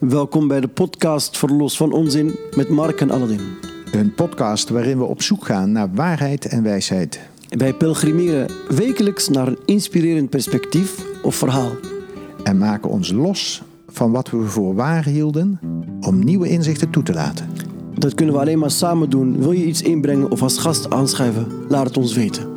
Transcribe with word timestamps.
Welkom 0.00 0.48
bij 0.48 0.60
de 0.60 0.68
podcast 0.68 1.38
Verlos 1.38 1.76
van 1.76 1.92
Onzin 1.92 2.34
met 2.56 2.68
Mark 2.68 3.00
en 3.00 3.10
Aladdin. 3.10 3.40
Een 3.92 4.14
podcast 4.14 4.68
waarin 4.68 4.98
we 4.98 5.04
op 5.04 5.22
zoek 5.22 5.44
gaan 5.44 5.72
naar 5.72 5.94
waarheid 5.94 6.46
en 6.46 6.62
wijsheid. 6.62 7.20
Wij 7.48 7.74
pelgrimeren 7.74 8.50
wekelijks 8.68 9.28
naar 9.28 9.48
een 9.48 9.58
inspirerend 9.64 10.30
perspectief 10.30 11.04
of 11.22 11.34
verhaal. 11.34 11.70
En 12.42 12.58
maken 12.58 12.90
ons 12.90 13.12
los 13.12 13.62
van 13.88 14.12
wat 14.12 14.30
we 14.30 14.42
voor 14.42 14.74
waar 14.74 15.04
hielden 15.04 15.58
om 16.00 16.24
nieuwe 16.24 16.48
inzichten 16.48 16.90
toe 16.90 17.02
te 17.02 17.12
laten. 17.12 17.48
Dat 17.94 18.14
kunnen 18.14 18.34
we 18.34 18.40
alleen 18.40 18.58
maar 18.58 18.70
samen 18.70 19.10
doen. 19.10 19.38
Wil 19.38 19.52
je 19.52 19.66
iets 19.66 19.82
inbrengen 19.82 20.30
of 20.30 20.42
als 20.42 20.58
gast 20.58 20.90
aanschrijven? 20.90 21.46
Laat 21.68 21.86
het 21.86 21.96
ons 21.96 22.14
weten. 22.14 22.55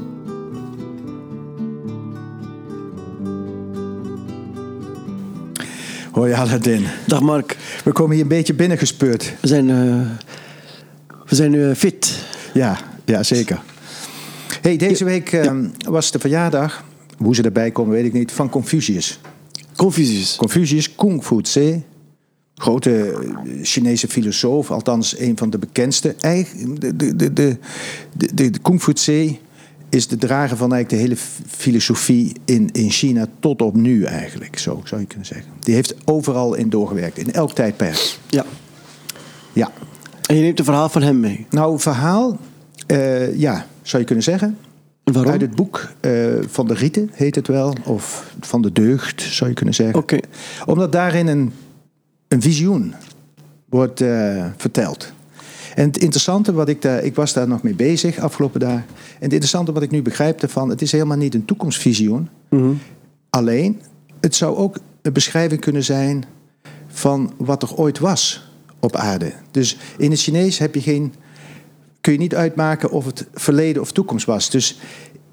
Hoi 6.20 6.34
Aladdin. 6.34 6.86
Dag 7.06 7.22
Mark. 7.22 7.58
We 7.84 7.92
komen 7.92 8.14
hier 8.14 8.22
een 8.22 8.28
beetje 8.28 8.54
binnengespeurd. 8.54 9.34
We 9.42 9.48
zijn, 9.48 9.70
eh, 9.70 10.02
we 11.26 11.36
zijn 11.36 11.54
uh, 11.54 11.76
fit. 11.76 12.26
Ja, 12.54 12.80
ja 13.06 13.24
zeker. 13.24 13.62
Hey, 14.62 14.78
deze 14.78 15.04
week 15.04 15.32
uh, 15.32 15.52
was 15.90 16.12
de 16.12 16.20
verjaardag, 16.20 16.84
hoe 17.18 17.36
ze 17.36 17.42
erbij 17.42 17.72
komen 17.72 17.94
weet 17.94 18.06
ik 18.06 18.14
niet, 18.14 18.32
van 18.32 18.50
Confucius. 18.50 19.20
Confucius. 19.76 20.36
Confucius, 20.36 20.96
Kung 20.96 21.24
Fu 21.24 21.42
Tse, 21.42 21.82
grote 22.56 23.16
Chinese 23.62 24.08
filosoof, 24.08 24.72
althans 24.72 25.20
een 25.20 25.38
van 25.38 25.50
de 25.50 25.58
bekendste. 25.58 26.16
De, 26.20 26.96
de, 26.96 27.16
de, 27.16 27.34
de, 27.34 27.58
de, 28.14 28.52
de 28.52 28.60
Kung 28.62 28.82
Fu 28.82 28.94
Tse 28.94 29.38
is 29.90 30.08
de 30.08 30.18
drager 30.18 30.58
van 30.58 30.74
eigenlijk 30.74 31.04
de 31.04 31.10
hele 31.10 31.22
filosofie 31.48 32.36
in, 32.46 32.70
in 32.72 32.90
China 32.90 33.28
tot 33.40 33.62
op 33.62 33.76
nu 33.76 34.04
eigenlijk, 34.04 34.58
zo 34.58 34.82
zou 34.84 35.02
je 35.02 35.08
kunnen 35.08 35.26
zeggen. 35.26 35.52
Die 35.60 35.74
heeft 35.74 35.96
overal 36.06 36.54
in 36.54 36.70
doorgewerkt, 36.70 37.18
in 37.18 37.34
elk 37.34 37.54
tijdperk. 37.54 38.18
Ja. 38.30 38.46
Ja. 39.54 39.72
En 40.26 40.36
je 40.36 40.42
neemt 40.42 40.60
een 40.60 40.66
verhaal 40.66 40.90
van 40.90 41.02
hem 41.02 41.20
mee? 41.20 41.46
Nou, 41.50 41.80
verhaal, 41.80 42.38
uh, 42.88 43.40
ja, 43.40 43.66
zou 43.82 44.02
je 44.02 44.08
kunnen 44.08 44.24
zeggen. 44.24 44.58
Waarom? 45.04 45.32
Uit 45.32 45.42
het 45.42 45.56
boek 45.56 45.92
uh, 46.02 46.34
van 46.48 46.68
de 46.68 46.74
Rieten 46.74 47.10
heet 47.14 47.36
het 47.36 47.48
wel, 47.48 47.76
of 47.84 48.34
van 48.40 48.62
de 48.62 48.72
deugd 48.72 49.22
zou 49.22 49.50
je 49.50 49.56
kunnen 49.56 49.76
zeggen. 49.76 50.00
Oké. 50.00 50.16
Okay. 50.16 50.30
Omdat 50.66 50.92
daarin 50.92 51.28
een, 51.28 51.54
een 52.28 52.42
visioen 52.42 52.94
wordt 53.66 54.02
uh, 54.02 54.46
verteld. 54.58 55.12
En 55.76 55.88
het 55.88 55.98
interessante 55.98 56.54
wat 56.54 56.70
ik 56.70 56.82
daar, 56.82 57.04
ik 57.04 57.16
was 57.16 57.34
daar 57.34 57.48
nog 57.48 57.64
mee 57.64 57.76
bezig 57.76 58.20
afgelopen 58.20 58.60
dagen. 58.60 58.86
En 58.96 59.24
het 59.24 59.32
interessante 59.32 59.72
wat 59.72 59.82
ik 59.82 59.92
nu 59.92 60.02
begrijp 60.02 60.42
ervan, 60.42 60.70
het 60.70 60.82
is 60.82 60.92
helemaal 60.92 61.18
niet 61.18 61.34
een 61.34 61.46
toekomstvisioen. 61.46 62.30
Mm 62.50 62.60
-hmm. 62.60 62.80
Alleen, 63.30 63.82
het 64.20 64.36
zou 64.36 64.56
ook 64.58 64.78
een 65.02 65.14
beschrijving 65.14 65.62
kunnen 65.62 65.84
zijn 65.84 66.26
van 66.88 67.34
wat 67.38 67.64
er 67.64 67.76
ooit 67.76 68.00
was 68.00 68.50
op 68.80 68.96
aarde. 68.96 69.34
Dus 69.52 69.78
in 69.98 70.12
het 70.12 70.20
Chinees 70.20 70.58
heb 70.58 70.76
je 70.76 70.82
geen, 70.82 71.14
kun 72.02 72.14
je 72.14 72.20
niet 72.20 72.36
uitmaken 72.36 72.92
of 72.92 73.06
het 73.06 73.28
verleden 73.34 73.82
of 73.82 73.92
toekomst 73.92 74.26
was. 74.26 74.50
Dus 74.50 74.80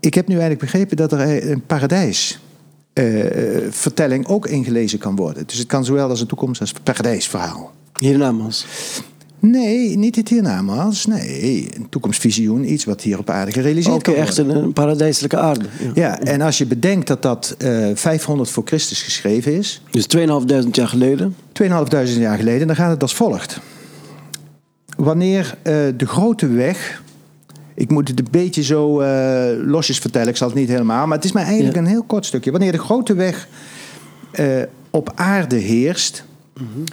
ik 0.00 0.14
heb 0.14 0.26
nu 0.26 0.32
eigenlijk 0.32 0.62
begrepen 0.62 0.96
dat 0.96 1.12
er 1.12 1.50
een 1.50 1.66
paradijs. 1.66 2.40
Uh, 2.94 3.24
vertelling 3.70 4.26
ook 4.26 4.46
ingelezen 4.46 4.98
kan 4.98 5.16
worden. 5.16 5.46
Dus 5.46 5.58
het 5.58 5.66
kan 5.66 5.84
zowel 5.84 6.08
als 6.08 6.20
een 6.20 6.26
toekomst 6.26 6.60
als 6.60 6.74
een 6.74 6.82
paradijsverhaal. 6.82 7.72
Hiernamaals. 7.98 8.66
Nee, 9.40 9.96
niet 9.96 10.16
het 10.16 10.28
hiernamaals. 10.28 11.06
Nee, 11.06 11.68
een 11.76 11.88
toekomstvisioen, 11.88 12.72
iets 12.72 12.84
wat 12.84 13.02
hier 13.02 13.18
op 13.18 13.30
aarde 13.30 13.52
gerealiseerd 13.52 13.94
okay, 13.94 14.14
kan 14.14 14.24
worden. 14.24 14.30
echt 14.30 14.38
een, 14.38 14.64
een 14.64 14.72
paradijselijke 14.72 15.36
aarde. 15.36 15.64
Ja. 15.80 15.90
ja. 15.94 16.20
en 16.20 16.40
als 16.40 16.58
je 16.58 16.66
bedenkt 16.66 17.06
dat 17.06 17.22
dat 17.22 17.56
uh, 17.58 17.88
500 17.94 18.50
voor 18.50 18.62
Christus 18.66 19.02
geschreven 19.02 19.52
is. 19.52 19.82
Dus 19.90 20.06
2.500 20.16 20.24
jaar 20.70 20.88
geleden? 20.88 21.36
2.500 21.62 21.68
jaar 22.18 22.36
geleden, 22.36 22.66
dan 22.66 22.76
gaat 22.76 22.90
het 22.90 23.02
als 23.02 23.14
volgt. 23.14 23.60
Wanneer 24.96 25.54
uh, 25.56 25.72
de 25.96 26.06
grote 26.06 26.48
weg... 26.48 27.04
Ik 27.74 27.90
moet 27.90 28.08
het 28.08 28.18
een 28.18 28.26
beetje 28.30 28.62
zo 28.62 29.00
uh, 29.00 29.46
losjes 29.64 29.98
vertellen, 29.98 30.28
ik 30.28 30.36
zal 30.36 30.48
het 30.48 30.56
niet 30.56 30.68
helemaal... 30.68 31.06
maar 31.06 31.16
het 31.16 31.24
is 31.26 31.32
maar 31.32 31.44
eigenlijk 31.44 31.74
ja. 31.74 31.80
een 31.80 31.88
heel 31.88 32.02
kort 32.02 32.26
stukje. 32.26 32.50
Wanneer 32.50 32.72
de 32.72 32.78
grote 32.78 33.14
weg 33.14 33.48
op 34.90 35.12
aarde 35.14 35.56
heerst... 35.56 36.24
Mm 36.54 36.66
-hmm 36.74 36.84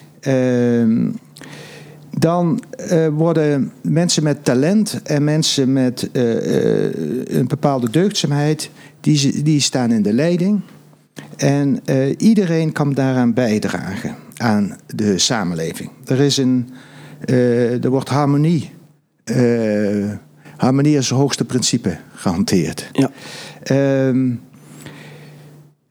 dan 2.18 2.64
uh, 2.92 3.08
worden 3.08 3.72
mensen 3.82 4.24
met 4.24 4.46
talent 4.46 5.02
en 5.04 5.24
mensen 5.24 5.74
met 5.74 6.10
uh, 6.12 6.24
uh, 6.24 6.92
een 7.24 7.48
bepaalde 7.48 7.90
deugdzaamheid, 7.90 8.70
die, 9.00 9.44
die 9.44 9.60
staan 9.60 9.92
in 9.92 10.02
de 10.02 10.14
leiding. 10.14 10.62
En 11.38 11.80
iedereen 12.18 12.72
kan 12.72 12.94
daaraan 12.94 13.34
bijdragen, 13.34 14.16
aan 14.38 14.78
de 14.96 15.18
samenleving. 15.18 15.90
Er, 16.06 16.20
is 16.20 16.38
een, 16.38 16.70
er 17.82 17.90
wordt 17.90 18.10
harmonie, 18.10 18.72
harmonie 20.58 20.98
als 20.98 21.10
hoogste 21.10 21.46
principe 21.46 21.98
gehanteerd. 22.14 22.90
Ja. 22.92 23.12
Ehm, 23.64 24.32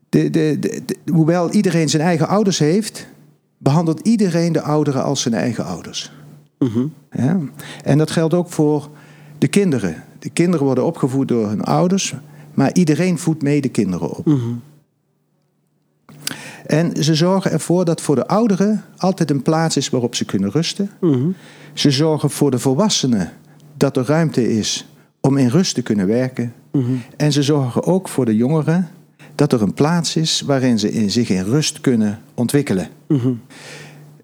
de, 0.09 0.31
de, 0.31 0.59
de, 0.59 0.83
hoewel 1.13 1.51
iedereen 1.51 1.89
zijn 1.89 2.03
eigen 2.03 2.29
ouders 2.29 2.59
heeft, 2.59 3.07
behandelt 3.63 4.01
iedereen 4.01 4.53
de 4.53 4.63
ouderen 4.63 5.05
als 5.05 5.21
zijn 5.21 5.35
eigen 5.35 5.65
ouders. 5.65 6.13
Ja? 7.11 7.39
En 7.85 7.99
dat 7.99 8.11
geldt 8.11 8.35
ook 8.35 8.51
voor 8.51 8.89
de 9.39 9.49
kinderen. 9.49 10.05
De 10.19 10.31
kinderen 10.31 10.67
worden 10.67 10.85
opgevoed 10.85 11.29
door 11.29 11.49
hun 11.49 11.63
ouders, 11.63 12.15
maar 12.55 12.73
iedereen 12.73 13.19
voedt 13.19 13.43
mee 13.43 13.61
de 13.61 13.69
kinderen 13.69 14.11
op. 14.17 14.25
-hmm. 14.25 14.61
En 16.67 17.05
ze 17.05 17.15
zorgen 17.15 17.51
ervoor 17.51 17.85
dat 17.85 18.01
voor 18.01 18.15
de 18.15 18.27
ouderen 18.27 18.85
altijd 18.97 19.31
een 19.31 19.43
plaats 19.43 19.77
is 19.77 19.91
waarop 19.91 20.15
ze 20.15 20.25
kunnen 20.25 20.51
rusten. 20.51 20.91
-hmm. 21.01 21.35
Ze 21.73 21.91
zorgen 21.91 22.31
voor 22.31 22.51
de 22.51 22.59
volwassenen 22.59 23.33
dat 23.77 23.97
er 23.97 24.05
ruimte 24.05 24.57
is 24.59 24.87
om 25.21 25.37
in 25.37 25.49
rust 25.49 25.75
te 25.75 25.83
kunnen 25.83 26.07
werken. 26.07 26.53
En 27.17 27.33
ze 27.33 27.43
zorgen 27.43 27.85
ook 27.85 28.09
voor 28.09 28.25
de 28.25 28.37
jongeren 28.37 28.89
dat 29.35 29.53
er 29.53 29.63
een 29.63 29.75
plaats 29.75 30.17
is 30.17 30.41
waarin 30.41 30.79
ze 30.79 30.93
in 30.93 31.11
zich 31.11 31.29
in 31.29 31.45
rust 31.45 31.81
kunnen 31.81 32.21
ontwikkelen. 32.35 32.89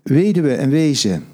Weduwen 0.03 0.59
en 0.59 0.71
wezen, 0.71 1.25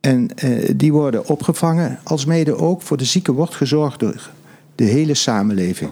en 0.00 0.28
uh, 0.44 0.70
die 0.76 0.92
worden 0.92 1.26
opgevangen, 1.28 1.98
als 2.02 2.24
mede 2.24 2.56
ook 2.56 2.82
voor 2.82 2.96
de 2.96 3.04
zieken 3.04 3.34
wordt 3.34 3.54
gezorgd 3.54 4.00
door 4.00 4.30
de 4.74 4.84
hele 4.84 5.14
samenleving. 5.14 5.90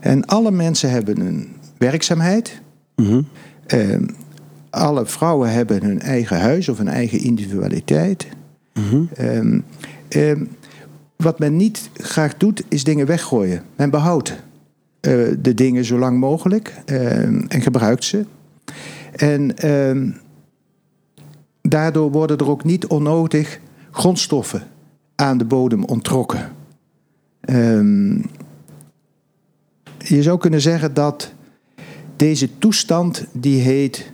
En 0.00 0.26
alle 0.26 0.50
mensen 0.50 0.90
hebben 0.90 1.20
een 1.20 1.48
werkzaamheid. 1.78 2.60
Mm 2.96 3.26
uh, 3.74 3.96
alle 4.70 5.06
vrouwen 5.06 5.52
hebben 5.52 5.82
hun 5.82 6.00
eigen 6.00 6.40
huis 6.40 6.68
of 6.68 6.78
een 6.78 6.88
eigen 6.88 7.20
individualiteit. 7.20 8.26
Mm 8.74 9.08
-hmm. 9.18 9.62
uh, 10.08 10.40
wat 11.16 11.38
men 11.38 11.56
niet 11.56 11.90
graag 11.92 12.36
doet, 12.36 12.62
is 12.68 12.84
dingen 12.84 13.06
weggooien. 13.06 13.62
Men 13.76 13.90
behoudt 13.90 14.28
eh, 14.28 14.36
de 15.40 15.52
dingen 15.54 15.84
zo 15.84 15.98
lang 15.98 16.18
mogelijk 16.18 16.74
en 17.48 17.62
gebruikt 17.62 18.04
ze. 18.04 18.24
En 19.12 19.56
ehm, 19.56 20.10
daardoor 21.62 22.10
worden 22.10 22.38
er 22.38 22.48
ook 22.48 22.64
niet 22.64 22.86
onnodig 22.86 23.60
grondstoffen 23.90 24.62
aan 25.14 25.38
de 25.38 25.44
bodem 25.44 25.84
onttrokken. 25.84 26.52
Um, 27.50 28.24
je 29.98 30.22
zou 30.22 30.38
kunnen 30.38 30.60
zeggen 30.60 30.94
dat 30.94 31.32
deze 32.16 32.58
toestand, 32.58 33.26
die 33.32 33.60
heet 33.60 34.12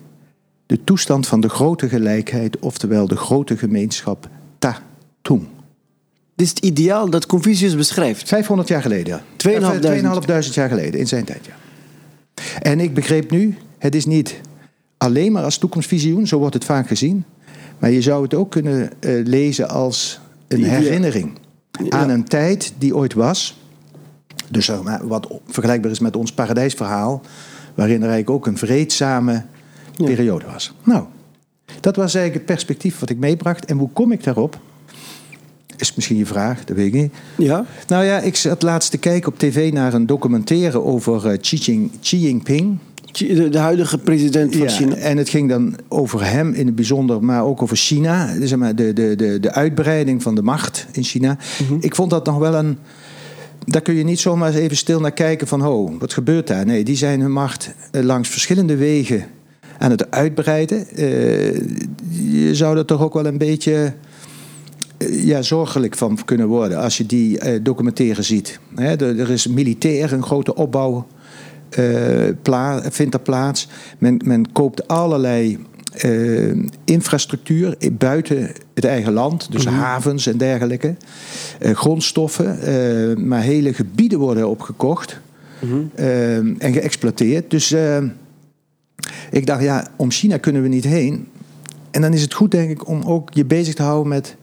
de 0.67 0.84
toestand 0.84 1.27
van 1.27 1.41
de 1.41 1.49
grote 1.49 1.89
gelijkheid, 1.89 2.59
oftewel 2.59 3.09
de 3.09 3.17
grote 3.17 3.57
gemeenschap 3.57 4.28
Ta 4.59 4.83
Tung. 5.22 5.47
Dit 6.41 6.49
is 6.49 6.55
het 6.55 6.65
ideaal 6.65 7.11
dat 7.11 7.27
Confucius 7.27 7.77
beschrijft. 7.77 8.28
500 8.28 8.69
jaar 8.69 8.83
geleden. 8.83 9.21
2.500 9.49 9.53
jaar 10.53 10.69
geleden, 10.69 11.01
in 11.01 11.06
zijn 11.06 11.25
tijd, 11.25 11.47
ja. 11.47 11.53
En 12.61 12.81
ik 12.81 12.95
begreep 12.95 13.31
nu, 13.31 13.56
het 13.78 13.95
is 13.95 14.06
niet 14.06 14.41
alleen 14.97 15.33
maar 15.33 15.43
als 15.43 15.59
toekomstvisioen, 15.59 16.27
zo 16.27 16.39
wordt 16.39 16.54
het 16.54 16.65
vaak 16.65 16.87
gezien. 16.87 17.25
Maar 17.78 17.91
je 17.91 18.03
zou 18.03 18.22
het 18.22 18.34
ook 18.34 18.51
kunnen 18.51 18.91
uh, 19.01 19.27
lezen 19.27 19.69
als 19.69 20.21
een 20.48 20.65
herinnering 20.65 21.39
aan 21.89 22.10
een 22.10 22.25
tijd 22.25 22.72
die 22.78 22.97
ooit 22.97 23.15
was. 23.15 23.60
Dus 24.48 24.69
uh, 24.69 25.01
wat 25.03 25.28
vergelijkbaar 25.47 25.91
is 25.91 25.98
met 25.98 26.16
ons 26.16 26.33
paradijsverhaal, 26.33 27.21
waarin 27.75 28.03
er 28.03 28.09
eigenlijk 28.09 28.31
ook 28.31 28.47
een 28.47 28.59
vreedzame 28.59 29.45
ja. 29.97 30.04
periode 30.04 30.47
was. 30.53 30.75
Nou, 30.83 31.04
dat 31.81 31.97
was 31.97 32.15
eigenlijk 32.15 32.34
het 32.34 32.57
perspectief 32.57 32.98
wat 32.98 33.10
ik 33.10 33.19
meebracht. 33.19 33.65
En 33.65 33.78
hoe 33.78 33.91
kom 33.92 34.13
ik 34.13 34.25
daarop? 34.25 34.59
Is 35.80 35.94
misschien 35.94 36.16
je 36.16 36.27
vraag, 36.27 36.65
dat 36.65 36.77
weet 36.77 36.86
ik 36.86 36.92
niet. 36.92 37.12
Ja? 37.36 37.65
Nou 37.86 38.04
ja, 38.04 38.21
ik 38.21 38.36
zat 38.36 38.62
laatst 38.62 38.91
te 38.91 38.98
kijken 38.98 39.32
op 39.32 39.38
tv 39.38 39.72
naar 39.72 39.94
een 39.94 40.06
documentaire 40.06 40.82
over 40.82 41.32
uh, 41.32 41.38
Xi, 41.38 41.56
Jing, 41.56 41.91
Xi 42.00 42.18
Jinping. 42.18 42.78
De, 43.12 43.59
huidige 43.59 43.98
president 43.98 44.56
van 44.56 44.66
ja, 44.66 44.72
China. 44.72 44.94
En 44.94 45.16
het 45.16 45.28
ging 45.28 45.48
dan 45.48 45.77
over 45.88 46.30
hem 46.30 46.53
in 46.53 46.66
het 46.66 46.74
bijzonder, 46.74 47.24
maar 47.24 47.44
ook 47.44 47.62
over 47.62 47.77
China. 47.77 48.28
Zeg 48.41 48.59
maar, 48.59 48.74
de, 48.74 48.92
de, 48.92 49.15
de, 49.16 49.41
de 49.41 49.53
uitbreiding 49.53 50.22
van 50.22 50.34
de 50.34 50.42
macht 50.42 50.86
in 50.92 51.03
China. 51.03 51.36
Mm 51.60 51.66
-hmm. 51.66 51.78
Ik 51.80 51.94
vond 51.94 52.10
dat 52.10 52.27
nog 52.27 52.38
wel 52.38 52.54
een. 52.54 52.78
Daar 53.65 53.82
kun 53.82 53.94
je 53.94 54.04
niet 54.04 54.21
zomaar 54.21 54.48
eens 54.48 54.56
even 54.56 54.77
stil 54.77 55.00
naar 55.00 55.12
kijken 55.12 55.47
van, 55.47 55.66
oh, 55.66 55.92
wat 55.98 56.12
gebeurt 56.12 56.47
daar? 56.47 56.66
Nee, 56.66 56.84
die 56.84 56.97
zijn 56.97 57.21
hun 57.21 57.32
macht 57.32 57.71
langs 57.91 58.28
verschillende 58.28 58.77
wegen 58.77 59.24
aan 59.78 59.91
het 59.91 60.10
uitbreiden. 60.10 60.88
Eh, 60.88 61.54
je 62.32 62.50
zou 62.53 62.78
er 62.78 62.84
toch 62.84 63.03
ook 63.03 63.15
wel 63.15 63.27
een 63.27 63.38
beetje 63.38 63.74
eh, 63.74 63.91
ja, 65.09 65.43
zorgelijk 65.43 65.97
van 65.97 66.19
kunnen 66.25 66.47
worden 66.47 66.79
als 66.79 66.97
je 66.97 67.07
die 67.07 67.39
eh, 67.39 67.61
documentaire 67.63 68.23
ziet. 68.23 68.61
Hè, 68.75 68.97
er, 68.97 69.21
er 69.21 69.31
is 69.31 69.47
militair 69.47 70.13
een 70.13 70.23
grote 70.23 70.55
opbouw 70.55 71.07
eh, 71.71 71.85
pla- 72.43 72.83
vindt 72.91 73.15
er 73.15 73.21
plaats. 73.21 73.69
Men, 73.99 74.21
men 74.25 74.53
koopt 74.53 74.89
allerlei 74.89 75.59
eh, 75.95 76.53
infrastructuur 76.85 77.77
buiten 77.93 78.51
het 78.75 78.85
eigen 78.85 79.13
land, 79.13 79.53
dus 79.53 79.67
havens 79.67 80.27
en 80.27 80.37
dergelijke, 80.39 80.95
Eh, 81.59 81.75
grondstoffen, 81.75 82.61
eh, 82.61 83.17
maar 83.17 83.41
hele 83.43 83.75
gebieden 83.75 84.19
worden 84.19 84.49
opgekocht 84.49 85.21
eh, 85.95 86.37
en 86.37 86.73
geëxploiteerd. 86.73 87.51
Dus 87.51 87.73
eh, 87.73 87.99
ik 89.31 89.47
dacht, 89.47 89.63
ja, 89.63 89.87
om 89.97 90.11
China 90.11 90.37
kunnen 90.37 90.63
we 90.63 90.69
niet 90.69 90.85
heen. 90.85 91.27
En 91.91 92.01
dan 92.01 92.13
is 92.13 92.23
het 92.23 92.35
goed, 92.35 92.51
denk 92.51 92.71
ik, 92.71 92.89
om 92.89 93.03
ook 93.03 93.29
je 93.35 93.45
bezig 93.45 93.75
te 93.75 93.83
houden 93.83 94.09
met 94.09 94.37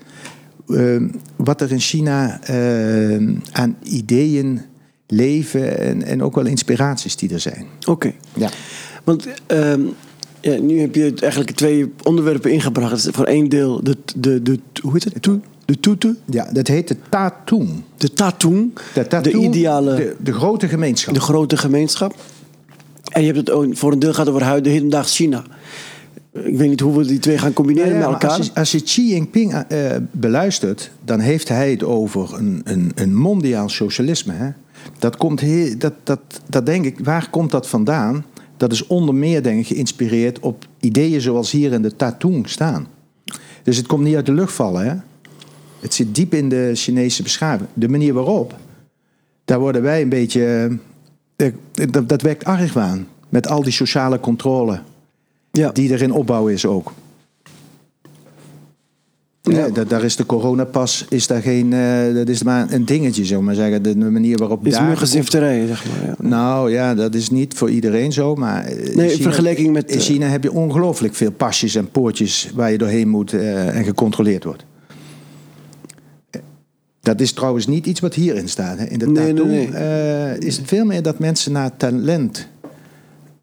eh, 0.67 1.01
wat 1.35 1.61
er 1.61 1.71
in 1.71 1.79
China 1.79 2.39
eh, 2.43 3.27
aan 3.51 3.75
ideeën 3.83 4.61
leven 5.07 5.79
en, 5.79 6.03
en 6.03 6.23
ook 6.23 6.35
wel 6.35 6.45
inspiraties 6.45 7.15
die 7.15 7.33
er 7.33 7.39
zijn. 7.39 7.65
Oké. 7.87 8.13
Ja. 8.33 8.49
Want 9.03 9.27
ehm, 9.45 9.81
ja, 10.41 10.59
nu 10.59 10.79
heb 10.79 10.95
je 10.95 11.13
eigenlijk 11.19 11.51
twee 11.51 11.93
onderwerpen 12.03 12.51
ingebracht. 12.51 13.07
Voor 13.11 13.25
één 13.25 13.49
deel 13.49 13.83
de, 13.83 13.97
de, 14.15 14.41
de, 14.41 14.59
hoe 14.81 14.91
heet 14.93 15.03
het? 15.03 15.21
Toe- 15.21 15.39
De 15.65 15.79
toete, 15.79 16.15
Ja, 16.25 16.49
dat 16.53 16.67
heet 16.67 16.87
de 16.87 16.95
Tatung. 17.09 17.69
de 17.97 18.13
tatoen, 18.13 18.73
De, 18.93 19.19
de 19.21 19.31
ideale, 19.37 19.95
De, 19.95 20.15
de 20.23 20.33
grote 20.33 20.67
gemeenschap. 20.67 21.13
de 21.13 21.19
grote 21.19 21.57
gemeenschap. 21.57 22.15
En 23.07 23.21
je 23.21 23.27
hebt 23.27 23.37
het 23.39 23.49
ook 23.51 23.77
voor 23.77 23.91
een 23.91 23.99
deel 23.99 24.13
gaat 24.13 24.29
over 24.29 24.43
huid- 24.43 24.63
de 24.63 24.69
hedendaags 24.69 25.15
China. 25.15 25.43
Ik 26.43 26.57
weet 26.57 26.69
niet 26.69 26.79
hoe 26.79 26.97
we 26.97 27.05
die 27.05 27.19
twee 27.19 27.37
gaan 27.37 27.53
combineren 27.53 27.89
Nou 27.89 28.01
ja, 28.01 28.09
met 28.09 28.21
elkaar. 28.21 28.37
Als 28.37 28.47
je, 28.47 28.53
als 28.55 28.71
je 28.71 28.81
Xi 28.81 29.07
Jinping 29.07 29.53
eh, 29.53 29.95
beluistert, 30.11 30.91
dan 31.05 31.19
heeft 31.19 31.47
hij 31.47 31.71
het 31.71 31.83
over 31.83 32.33
een, 32.33 32.61
een, 32.63 32.91
een 32.95 33.15
mondiaal 33.15 33.69
socialisme. 33.69 34.33
Hè? 34.33 34.49
Dat 34.99 35.17
komt 35.17 35.39
heel, 35.39 35.77
dat, 35.77 35.93
dat, 36.03 36.19
dat 36.49 36.65
denk 36.65 36.85
ik, 36.85 36.99
waar 37.03 37.29
komt 37.29 37.51
dat 37.51 37.67
vandaan? 37.67 38.25
Dat 38.57 38.71
is 38.71 38.87
onder 38.87 39.15
meer 39.15 39.43
denk 39.43 39.59
ik 39.59 39.67
geïnspireerd 39.67 40.39
op 40.39 40.65
ideeën 40.79 41.21
zoals 41.21 41.51
hier 41.51 41.71
in 41.73 41.81
de 41.81 41.95
Tatung 41.95 42.49
staan. 42.49 42.87
Dus 43.63 43.77
het 43.77 43.87
komt 43.87 44.03
niet 44.03 44.15
uit 44.15 44.25
de 44.25 44.33
lucht 44.33 44.53
vallen. 44.53 44.85
Hè? 44.85 44.95
Het 45.79 45.93
zit 45.93 46.15
diep 46.15 46.33
in 46.33 46.49
de 46.49 46.71
Chinese 46.73 47.23
beschaving. 47.23 47.69
De 47.73 47.87
manier 47.87 48.13
waarop, 48.13 48.55
daar 49.45 49.59
worden 49.59 49.81
wij 49.81 50.01
een 50.01 50.09
beetje. 50.09 50.69
eh, 51.35 51.51
dat, 51.91 52.09
dat 52.09 52.21
werkt 52.21 52.45
argwaan. 52.45 53.07
Met 53.29 53.47
al 53.47 53.63
die 53.63 53.71
sociale 53.71 54.19
controle 54.19 54.79
ja. 55.57 55.71
die 55.71 55.93
er 55.93 56.01
in 56.01 56.11
opbouw 56.11 56.47
is 56.47 56.65
ook. 56.65 56.91
Ja. 59.41 59.57
Ja, 59.57 59.69
da- 59.69 59.83
daar 59.83 60.03
is 60.03 60.15
de 60.15 60.25
coronapas, 60.25 61.05
is 61.09 61.27
daar 61.27 61.41
geen, 61.41 61.73
eh, 61.73 62.13
dat 62.13 62.29
is 62.29 62.43
maar 62.43 62.71
een 62.73 62.85
dingetje, 62.85 63.35
ik 63.35 63.41
maar 63.41 63.55
zeggen. 63.55 63.81
De 63.83 63.95
manier 63.95 64.37
waarop 64.37 64.67
is 64.67 64.73
daar... 64.73 64.87
muggenzifterij, 64.87 65.67
zeg 65.67 65.85
maar. 65.85 66.05
Ja. 66.07 66.15
Nou 66.29 66.71
ja, 66.71 66.95
dat 66.95 67.15
is 67.15 67.29
niet 67.29 67.53
voor 67.53 67.69
iedereen 67.69 68.11
zo, 68.11 68.35
maar... 68.35 68.65
eh, 68.65 68.75
Nee, 68.95 69.05
in 69.05 69.09
China- 69.09 69.23
vergelijking 69.23 69.73
met, 69.73 69.91
In 69.91 69.97
eh, 69.97 70.03
China 70.03 70.27
heb 70.27 70.43
je 70.43 70.51
ongelooflijk 70.51 71.15
veel 71.15 71.31
pasjes 71.31 71.75
en 71.75 71.91
poortjes 71.91 72.51
waar 72.55 72.71
je 72.71 72.77
doorheen 72.77 73.07
moet 73.09 73.33
eh, 73.33 73.75
en 73.77 73.83
gecontroleerd 73.83 74.43
wordt. 74.43 74.65
Eh, 76.29 76.41
Dat 77.01 77.21
is 77.21 77.31
trouwens 77.31 77.67
niet 77.67 77.85
iets 77.85 77.99
wat 77.99 78.13
hierin 78.13 78.49
staat. 78.49 78.77
Hè. 78.77 78.85
In 78.85 78.99
de 78.99 79.05
Nee, 79.07 79.13
nee, 79.23 79.33
tattoo 79.33 79.51
nee. 79.51 79.67
eh, 79.71 80.39
is 80.47 80.57
het 80.57 80.67
veel 80.67 80.85
meer 80.85 81.01
dat 81.03 81.19
mensen 81.19 81.51
naar 81.51 81.77
talent... 81.77 82.47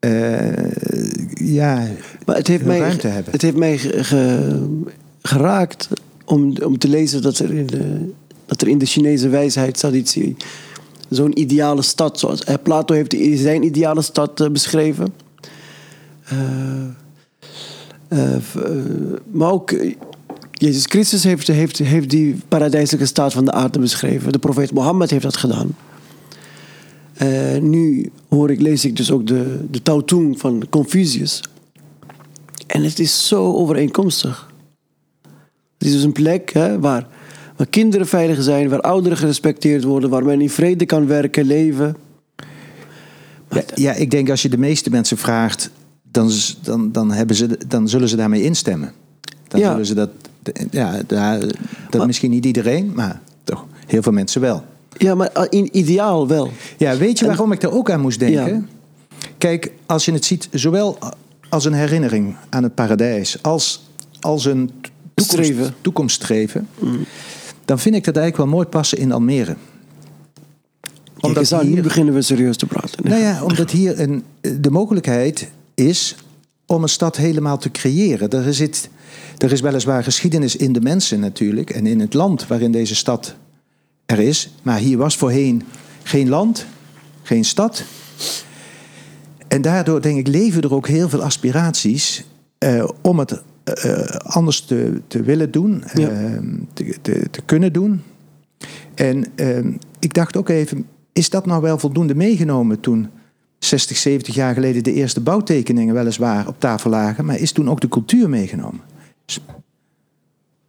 eh, 0.04 1.46
ja, 1.54 1.88
Maar 2.26 2.36
het 2.36 2.46
heeft 2.46 2.64
mij, 2.64 2.78
ruimte 2.78 3.06
hebben. 3.06 3.32
Het 3.32 3.42
heeft 3.42 3.56
mij 3.56 3.78
ge- 3.78 4.04
ge- 4.04 4.82
geraakt 5.22 5.88
om, 6.24 6.56
om 6.62 6.78
te 6.78 6.88
lezen 6.88 7.22
dat 7.22 7.38
er, 7.38 7.54
in 7.54 7.66
de, 7.66 8.10
dat 8.46 8.60
er 8.60 8.68
in 8.68 8.78
de 8.78 8.86
Chinese 8.86 9.28
wijsheid 9.28 9.76
staat 9.76 9.92
iets, 9.92 10.18
zo'n 11.08 11.38
ideale 11.40 11.82
stad. 11.82 12.18
Zoals, 12.18 12.44
eh, 12.44 12.54
Plato 12.62 12.94
heeft 12.94 13.16
zijn 13.34 13.62
ideale 13.62 14.02
stad 14.02 14.40
eh, 14.40 14.50
beschreven. 14.50 15.14
Maar 19.30 19.50
ook 19.50 19.74
Jezus 20.52 20.84
Christus 20.84 21.24
heeft, 21.24 21.46
heeft, 21.46 21.78
heeft 21.78 22.10
die 22.10 22.36
paradijselijke 22.48 23.06
staat 23.06 23.32
van 23.32 23.44
de 23.44 23.52
aarde 23.52 23.78
beschreven. 23.78 24.32
De 24.32 24.38
profeet 24.38 24.72
Mohammed 24.72 25.10
heeft 25.10 25.22
dat 25.22 25.36
gedaan. 25.36 25.74
Eh, 27.14 27.60
nu 27.60 28.10
hoor 28.28 28.50
ik, 28.50 28.60
lees 28.60 28.84
ik 28.84 28.96
dus 28.96 29.10
ook 29.10 29.26
de, 29.26 29.64
de 29.70 29.82
Tao 29.82 30.02
van 30.34 30.66
Confucius. 30.70 31.42
En 32.66 32.82
het 32.82 32.98
is 32.98 33.28
zo 33.28 33.52
overeenkomstig. 33.52 34.52
Het 35.78 35.86
is 35.88 35.92
dus 35.92 36.02
een 36.02 36.12
plek 36.12 36.52
hè, 36.52 36.80
waar, 36.80 37.06
waar 37.56 37.66
kinderen 37.66 38.06
veilig 38.06 38.42
zijn, 38.42 38.68
waar 38.68 38.80
ouderen 38.80 39.18
gerespecteerd 39.18 39.84
worden, 39.84 40.10
waar 40.10 40.24
men 40.24 40.40
in 40.40 40.50
vrede 40.50 40.86
kan 40.86 41.06
werken, 41.06 41.44
leven. 41.44 41.96
Ja, 43.50 43.62
ja, 43.74 43.92
ik 43.92 44.10
denk 44.10 44.30
als 44.30 44.42
je 44.42 44.48
de 44.48 44.58
meeste 44.58 44.90
mensen 44.90 45.16
vraagt, 45.16 45.70
dan, 46.10 46.30
dan, 46.62 46.92
dan, 46.92 47.12
hebben 47.12 47.36
ze, 47.36 47.58
dan 47.68 47.88
zullen 47.88 48.08
ze 48.08 48.16
daarmee 48.16 48.42
instemmen. 48.42 48.92
Dan 49.48 49.60
Ja. 49.60 49.70
zullen 49.70 49.86
ze 49.86 49.94
dat, 49.94 50.10
ja, 50.70 50.92
dat 51.02 51.54
Maar- 51.96 52.06
misschien 52.06 52.30
niet 52.30 52.44
iedereen, 52.46 52.92
maar 52.94 53.20
toch 53.44 53.66
heel 53.86 54.02
veel 54.02 54.12
mensen 54.12 54.40
wel. 54.40 54.64
Ja, 54.96 55.14
maar 55.14 55.30
uh, 55.36 55.42
in 55.48 55.68
ideaal 55.72 56.28
wel. 56.28 56.50
Ja, 56.78 56.96
weet 56.96 57.18
je 57.18 57.24
En- 57.24 57.30
waarom 57.30 57.52
ik 57.52 57.60
daar 57.60 57.72
ook 57.72 57.90
aan 57.90 58.00
moest 58.00 58.18
denken? 58.18 58.46
Ja. 58.46 58.62
Kijk, 59.38 59.72
als 59.86 60.04
je 60.04 60.12
het 60.12 60.24
ziet, 60.24 60.48
zowel 60.52 60.98
als 61.48 61.64
een 61.64 61.72
herinnering 61.72 62.36
aan 62.50 62.62
het 62.62 62.74
paradijs, 62.74 63.42
als, 63.42 63.88
als 64.20 64.44
een 64.44 64.70
toekomst, 65.14 65.30
Streven. 65.32 65.64
Mm. 65.64 65.72
toekomststreven, 65.80 66.68
dan 67.64 67.78
vind 67.78 67.94
ik 67.94 68.04
dat 68.04 68.16
eigenlijk 68.16 68.36
wel 68.36 68.54
mooi 68.56 68.66
passen 68.66 68.98
in 68.98 69.12
Almere. 69.12 69.56
Kijk 71.20 71.36
eens 71.36 71.52
aan, 71.54 71.66
nu 71.66 71.72
hier- 71.72 71.82
beginnen 71.82 72.14
we 72.14 72.22
serieus 72.22 72.56
te 72.56 72.66
praten. 72.66 73.08
nou 73.08 73.20
ja, 73.22 73.42
omdat 73.44 73.70
hier 73.70 74.00
een, 74.00 74.24
de 74.60 74.70
mogelijkheid 74.70 75.48
is 75.74 76.16
om 76.66 76.82
een 76.82 76.88
stad 76.88 77.16
helemaal 77.16 77.58
te 77.58 77.70
creëren. 77.70 78.30
Er, 78.30 78.54
zit, 78.54 78.88
er 79.38 79.52
is 79.52 79.60
weliswaar 79.60 80.04
geschiedenis 80.04 80.56
in 80.56 80.72
de 80.72 80.80
mensen 80.80 81.20
natuurlijk 81.20 81.70
en 81.70 81.86
in 81.86 82.00
het 82.00 82.14
land 82.14 82.46
waarin 82.46 82.72
deze 82.72 82.94
stad 82.94 83.34
er 84.14 84.20
is. 84.20 84.54
Maar 84.62 84.78
hier 84.78 84.98
was 84.98 85.16
voorheen 85.16 85.62
geen 86.02 86.28
land, 86.28 86.66
geen 87.22 87.44
stad. 87.44 87.84
En 89.48 89.62
daardoor 89.62 90.02
denk 90.02 90.18
ik 90.18 90.26
leven 90.26 90.62
er 90.62 90.74
ook 90.74 90.88
heel 90.88 91.08
veel 91.08 91.22
aspiraties 91.22 92.24
eh, 92.58 92.88
om 93.02 93.18
het 93.18 93.42
eh, 93.64 94.00
anders 94.16 94.60
te, 94.60 95.00
te 95.06 95.22
willen 95.22 95.50
doen, 95.50 95.84
Ja. 95.94 96.08
eh, 96.08 96.38
te, 96.72 96.96
te, 97.02 97.30
te 97.30 97.42
kunnen 97.44 97.72
doen. 97.72 98.02
En 98.94 99.24
eh, 99.34 99.64
ik 99.98 100.14
dacht 100.14 100.36
ook 100.36 100.48
even, 100.48 100.86
is 101.12 101.30
dat 101.30 101.46
nou 101.46 101.62
wel 101.62 101.78
voldoende 101.78 102.14
meegenomen 102.14 102.80
toen 102.80 103.08
60, 103.58 103.96
70 103.96 104.34
jaar 104.34 104.54
geleden 104.54 104.82
de 104.82 104.92
eerste 104.92 105.20
bouwtekeningen 105.20 105.94
weliswaar 105.94 106.48
op 106.48 106.60
tafel 106.60 106.90
lagen, 106.90 107.24
maar 107.24 107.38
is 107.38 107.52
toen 107.52 107.70
ook 107.70 107.80
de 107.80 107.88
cultuur 107.88 108.28
meegenomen? 108.28 108.80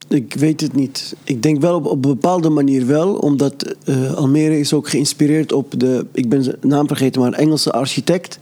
Ik 0.08 0.34
weet 0.34 0.62
het 0.62 0.74
niet. 0.76 1.16
Ik 1.24 1.44
denk 1.44 1.62
wel 1.62 1.76
op, 1.76 1.86
op 1.86 1.94
een 1.94 2.02
bepaalde 2.12 2.50
manier 2.50 2.86
wel, 2.88 3.14
omdat 3.16 3.76
eh, 3.86 4.14
Almere 4.14 4.60
is 4.60 4.74
ook 4.74 4.90
geïnspireerd 4.90 5.52
op 5.52 5.74
de, 5.80 6.06
ik 6.12 6.30
ben 6.30 6.44
zijn 6.44 6.56
naam 6.62 6.88
vergeten, 6.88 7.22
maar 7.22 7.30
een 7.34 7.38
Engelse 7.40 7.72
architect 7.72 8.40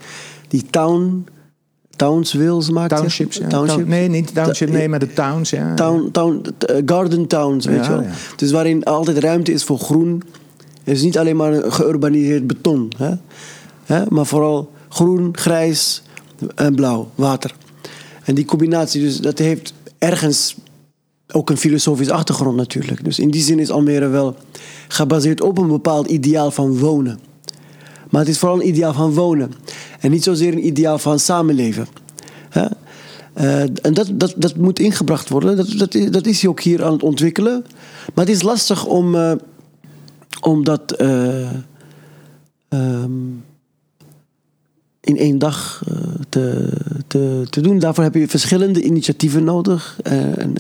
die 0.47 0.63
Town, 0.69 1.25
Townsville's 1.95 2.69
maakte. 2.69 2.95
Townships? 2.95 3.37
ja. 3.37 3.47
Townships. 3.47 3.75
Town- 3.77 3.89
nee, 3.89 4.07
niet 4.09 4.33
township, 4.33 4.69
nee, 4.69 4.89
maar 4.89 4.99
de 4.99 5.13
towns. 5.13 5.49
Ja. 5.49 5.73
Town, 5.73 6.09
town, 6.11 6.45
eh, 6.59 6.81
garden 6.85 7.27
towns, 7.27 7.65
weet 7.65 7.75
Ja, 7.77 7.83
je 7.83 7.89
wel. 7.89 8.01
ja. 8.01 8.09
Dus 8.35 8.51
waarin 8.51 8.83
altijd 8.83 9.17
ruimte 9.17 9.51
is 9.51 9.63
voor 9.63 9.79
groen. 9.79 10.23
Het 10.83 10.95
is 10.95 11.01
niet 11.01 11.17
alleen 11.17 11.35
maar 11.35 11.71
geurbaniseerd 11.71 12.47
beton, 12.47 12.91
hè? 12.97 13.13
Hè? 13.83 14.03
maar 14.09 14.25
vooral 14.25 14.71
groen, 14.89 15.29
grijs 15.31 16.03
en 16.55 16.75
blauw, 16.75 17.09
water. 17.15 17.55
En 18.23 18.35
die 18.35 18.45
combinatie, 18.45 19.01
dus 19.01 19.17
dat 19.17 19.37
heeft 19.37 19.73
ergens 19.97 20.55
ook 21.33 21.49
een 21.49 21.57
filosofische 21.57 22.13
achtergrond 22.13 22.55
natuurlijk. 22.55 23.03
Dus 23.03 23.19
in 23.19 23.31
die 23.31 23.41
zin 23.41 23.59
is 23.59 23.69
Almere 23.69 24.07
wel 24.07 24.35
gebaseerd 24.87 25.41
op 25.41 25.57
een 25.57 25.67
bepaald 25.67 26.07
ideaal 26.07 26.51
van 26.51 26.77
wonen. 26.77 27.19
Maar 28.09 28.21
het 28.21 28.29
is 28.29 28.37
vooral 28.37 28.61
een 28.61 28.67
ideaal 28.67 28.93
van 28.93 29.13
wonen. 29.13 29.51
En 29.99 30.11
niet 30.11 30.23
zozeer 30.23 30.53
een 30.53 30.65
ideaal 30.65 30.97
van 30.97 31.19
samenleven. 31.19 31.87
Eh, 33.33 33.61
en 33.61 33.93
dat, 33.93 34.09
dat, 34.13 34.33
dat 34.37 34.55
moet 34.55 34.79
ingebracht 34.79 35.29
worden. 35.29 35.57
Dat, 35.57 35.73
dat, 35.77 35.93
is, 35.93 36.11
dat 36.11 36.25
is 36.25 36.41
hij 36.41 36.49
ook 36.49 36.61
hier 36.61 36.83
aan 36.83 36.91
het 36.91 37.03
ontwikkelen. 37.03 37.65
Maar 38.13 38.25
het 38.25 38.33
is 38.35 38.41
lastig 38.41 38.85
om, 38.85 39.15
eh, 39.15 39.31
om 40.41 40.63
dat 40.63 40.91
eh, 40.91 41.49
ehm, 42.69 43.11
in 44.99 45.17
één 45.17 45.37
dag 45.37 45.83
te, 46.29 46.69
te, 47.07 47.45
te 47.49 47.61
doen. 47.61 47.79
Daarvoor 47.79 48.03
heb 48.03 48.15
je 48.15 48.27
verschillende 48.27 48.81
initiatieven 48.81 49.43
nodig. 49.43 49.99
En, 50.03 50.55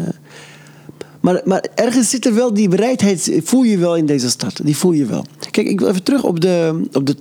maar, 1.23 1.41
maar 1.45 1.65
ergens 1.75 2.09
zit 2.09 2.25
er 2.25 2.33
wel 2.33 2.53
die 2.53 2.67
bereidheid, 2.67 3.39
voel 3.43 3.63
je 3.63 3.77
wel 3.77 3.95
in 3.95 4.05
deze 4.05 4.29
stad. 4.29 4.59
Die 4.63 4.77
voel 4.77 4.91
je 4.91 5.05
wel. 5.05 5.25
Kijk, 5.51 5.67
ik 5.67 5.79
wil 5.79 5.89
even 5.89 6.03
terug 6.03 6.23
op 6.23 6.39
de, 6.39 6.81
op 6.91 7.05
de 7.05 7.15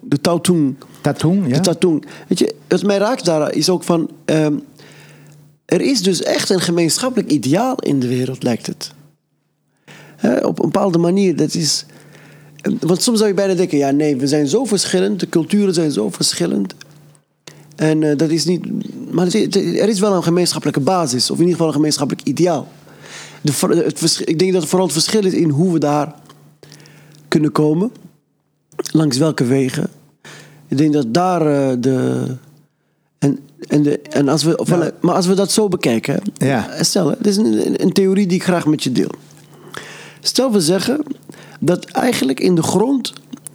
de 0.00 0.18
Ching 0.42 0.76
Tatung, 1.00 1.46
ja. 1.46 1.54
De 1.54 1.60
tatung. 1.60 2.04
Weet 2.28 2.38
je, 2.38 2.54
wat 2.68 2.82
mij 2.82 2.96
raakt 2.98 3.24
daar 3.24 3.54
is 3.54 3.68
ook 3.68 3.82
van... 3.82 4.10
ehm, 4.24 4.54
er 5.64 5.80
is 5.80 6.02
dus 6.02 6.22
echt 6.22 6.50
een 6.50 6.60
gemeenschappelijk 6.60 7.30
ideaal 7.30 7.76
in 7.76 8.00
de 8.00 8.08
wereld, 8.08 8.42
lijkt 8.42 8.66
het. 8.66 8.92
Op 10.42 10.58
een 10.58 10.70
bepaalde 10.70 10.98
manier, 10.98 11.36
dat 11.36 11.54
is... 11.54 11.84
Want 12.80 13.02
soms 13.02 13.18
zou 13.18 13.30
je 13.30 13.36
bijna 13.36 13.54
denken, 13.54 13.78
ja 13.78 13.90
nee, 13.90 14.16
we 14.16 14.26
zijn 14.26 14.48
zo 14.48 14.64
verschillend. 14.64 15.20
De 15.20 15.28
culturen 15.28 15.74
zijn 15.74 15.90
zo 15.90 16.10
verschillend. 16.10 16.74
En 17.76 18.02
eh, 18.02 18.16
dat 18.16 18.30
is 18.30 18.44
niet... 18.44 18.66
Maar 19.12 19.26
er 19.26 19.88
is 19.88 20.00
wel 20.00 20.14
een 20.14 20.22
gemeenschappelijke 20.22 20.80
basis. 20.80 21.30
Of 21.30 21.36
in 21.36 21.42
ieder 21.42 21.56
geval 21.56 21.68
een 21.68 21.74
gemeenschappelijk 21.74 22.26
ideaal. 22.26 22.68
De, 23.42 23.52
het 23.84 24.22
ik 24.24 24.38
denk 24.38 24.52
dat 24.52 24.60
het 24.60 24.70
vooral 24.70 24.86
het 24.86 24.96
verschil 24.96 25.24
is 25.24 25.32
in 25.32 25.48
hoe 25.48 25.72
we 25.72 25.78
daar 25.78 26.14
kunnen 27.28 27.52
komen. 27.52 27.90
Langs 28.92 29.18
welke 29.18 29.44
wegen. 29.44 29.90
Ik 30.68 30.78
denk 30.78 30.92
dat 30.92 31.14
daar 31.14 31.40
eh, 31.46 31.76
de... 31.80 32.24
En, 33.18 33.38
en, 33.68 33.82
de, 33.82 33.98
en 34.00 34.28
als 34.28 34.42
we, 34.42 34.62
wel, 34.64 34.90
maar 35.00 35.14
als 35.14 35.26
we 35.26 35.34
dat 35.34 35.52
zo 35.52 35.68
bekijken, 35.68 36.20
Ja. 36.34 36.68
stel, 36.80 37.08
hè, 37.08 37.14
dit 37.16 37.26
is 37.26 37.36
een, 37.36 37.66
een- 37.66 37.82
een 37.82 37.92
theorie 37.92 38.26
die 38.26 38.36
ik 38.36 38.42
graag 38.44 38.66
met 38.66 38.82
je 38.82 38.92
deel. 38.92 39.10
Stel 40.20 40.52
we 40.52 40.60
zeggen 40.60 41.04
dat 41.60 41.84
eigenlijk 41.84 42.40
in 42.40 42.54
de 42.54 42.62
grond 42.62 43.12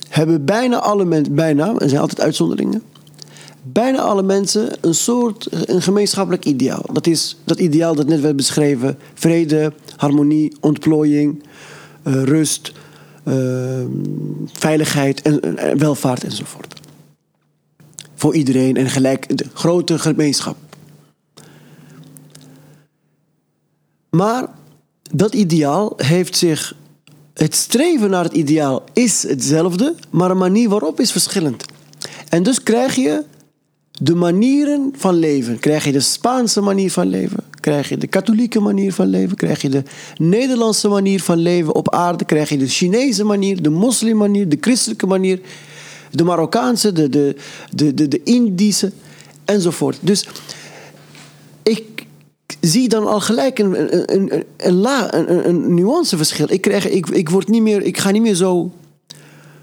hebben 0.10 0.46
bijna 0.46 0.80
alle 0.80 1.06
mensen, 1.06 1.36
bijna, 1.36 1.74
er 1.78 1.90
zijn 1.90 2.02
altijd 2.02 2.22
uitzonderingen, 2.22 2.82
bijna 3.74 4.00
alle 4.00 4.24
mensen 4.24 4.78
een 4.82 4.96
soort, 4.96 5.48
een 5.70 5.82
gemeenschappelijk 5.82 6.46
ideaal. 6.46 6.86
Dat 6.94 7.08
is 7.08 7.38
dat 7.44 7.60
ideaal 7.60 7.96
dat 7.96 8.08
net 8.08 8.20
werd 8.20 8.36
beschreven: 8.36 8.98
vrede, 9.14 9.74
harmonie, 9.96 10.56
ontplooiing, 10.60 11.44
eh, 12.04 12.24
rust, 12.24 12.72
eh, 13.24 13.36
veiligheid 14.46 15.22
en, 15.22 15.78
welvaart 15.78 16.24
enzovoort. 16.24 16.82
Voor 18.16 18.36
iedereen 18.36 18.78
en 18.78 18.90
gelijk, 18.90 19.38
de 19.38 19.46
grote 19.54 20.00
gemeenschap. 20.00 20.56
Maar 24.10 24.48
dat 25.12 25.34
ideaal 25.34 25.94
heeft 25.98 26.38
zich. 26.38 26.76
Het 27.34 27.56
streven 27.56 28.10
naar 28.10 28.24
het 28.24 28.34
ideaal 28.34 28.84
is 28.94 29.24
hetzelfde, 29.24 29.96
maar 30.10 30.28
de 30.28 30.34
manier 30.34 30.70
waarop 30.70 31.00
is 31.00 31.12
verschillend. 31.12 31.66
En 32.30 32.44
dus 32.44 32.64
krijg 32.64 32.96
je 32.96 33.24
de 34.02 34.16
manieren 34.16 34.94
van 34.96 35.16
leven. 35.16 35.60
Krijg 35.60 35.86
je 35.86 35.92
de 35.92 36.00
Spaanse 36.00 36.62
manier 36.62 36.92
van 36.92 37.08
leven, 37.08 37.44
krijg 37.60 37.90
je 37.90 37.98
de 37.98 38.08
katholieke 38.08 38.60
manier 38.60 38.94
van 38.94 39.08
leven, 39.08 39.38
krijg 39.38 39.62
je 39.62 39.70
de 39.70 39.84
Nederlandse 40.18 40.88
manier 40.88 41.22
van 41.22 41.38
leven 41.38 41.76
op 41.76 41.94
aarde, 41.94 42.26
krijg 42.26 42.50
je 42.50 42.58
de 42.58 42.68
Chinese 42.68 43.24
manier, 43.24 43.62
de 43.62 43.70
moslimmanier, 43.70 44.50
de 44.50 44.58
christelijke 44.62 45.08
manier, 45.08 45.40
de 46.12 46.24
Marokkaanse, 46.24 46.92
de, 46.92 47.10
de, 47.10 47.36
de, 47.72 47.94
de, 47.94 48.08
de 48.08 48.24
Indische 48.24 48.92
enzovoort. 49.46 49.98
Dus 50.02 50.28
ik 51.64 52.06
zie 52.62 52.90
dan 52.90 53.08
al 53.08 53.20
gelijk 53.20 53.60
een, 53.60 53.94
een, 53.94 54.14
een, 54.16 54.44
een, 54.58 54.74
la, 54.74 55.14
een, 55.14 55.50
een 55.50 55.74
nuanceverschil. 55.74 56.52
Ik, 56.52 56.62
krijg, 56.62 56.90
ik, 56.90 57.08
ik, 57.08 57.30
word 57.30 57.48
niet 57.48 57.62
meer, 57.62 57.82
ik 57.82 57.98
ga 57.98 58.12
niet 58.12 58.22
meer 58.22 58.36
zo, 58.36 58.72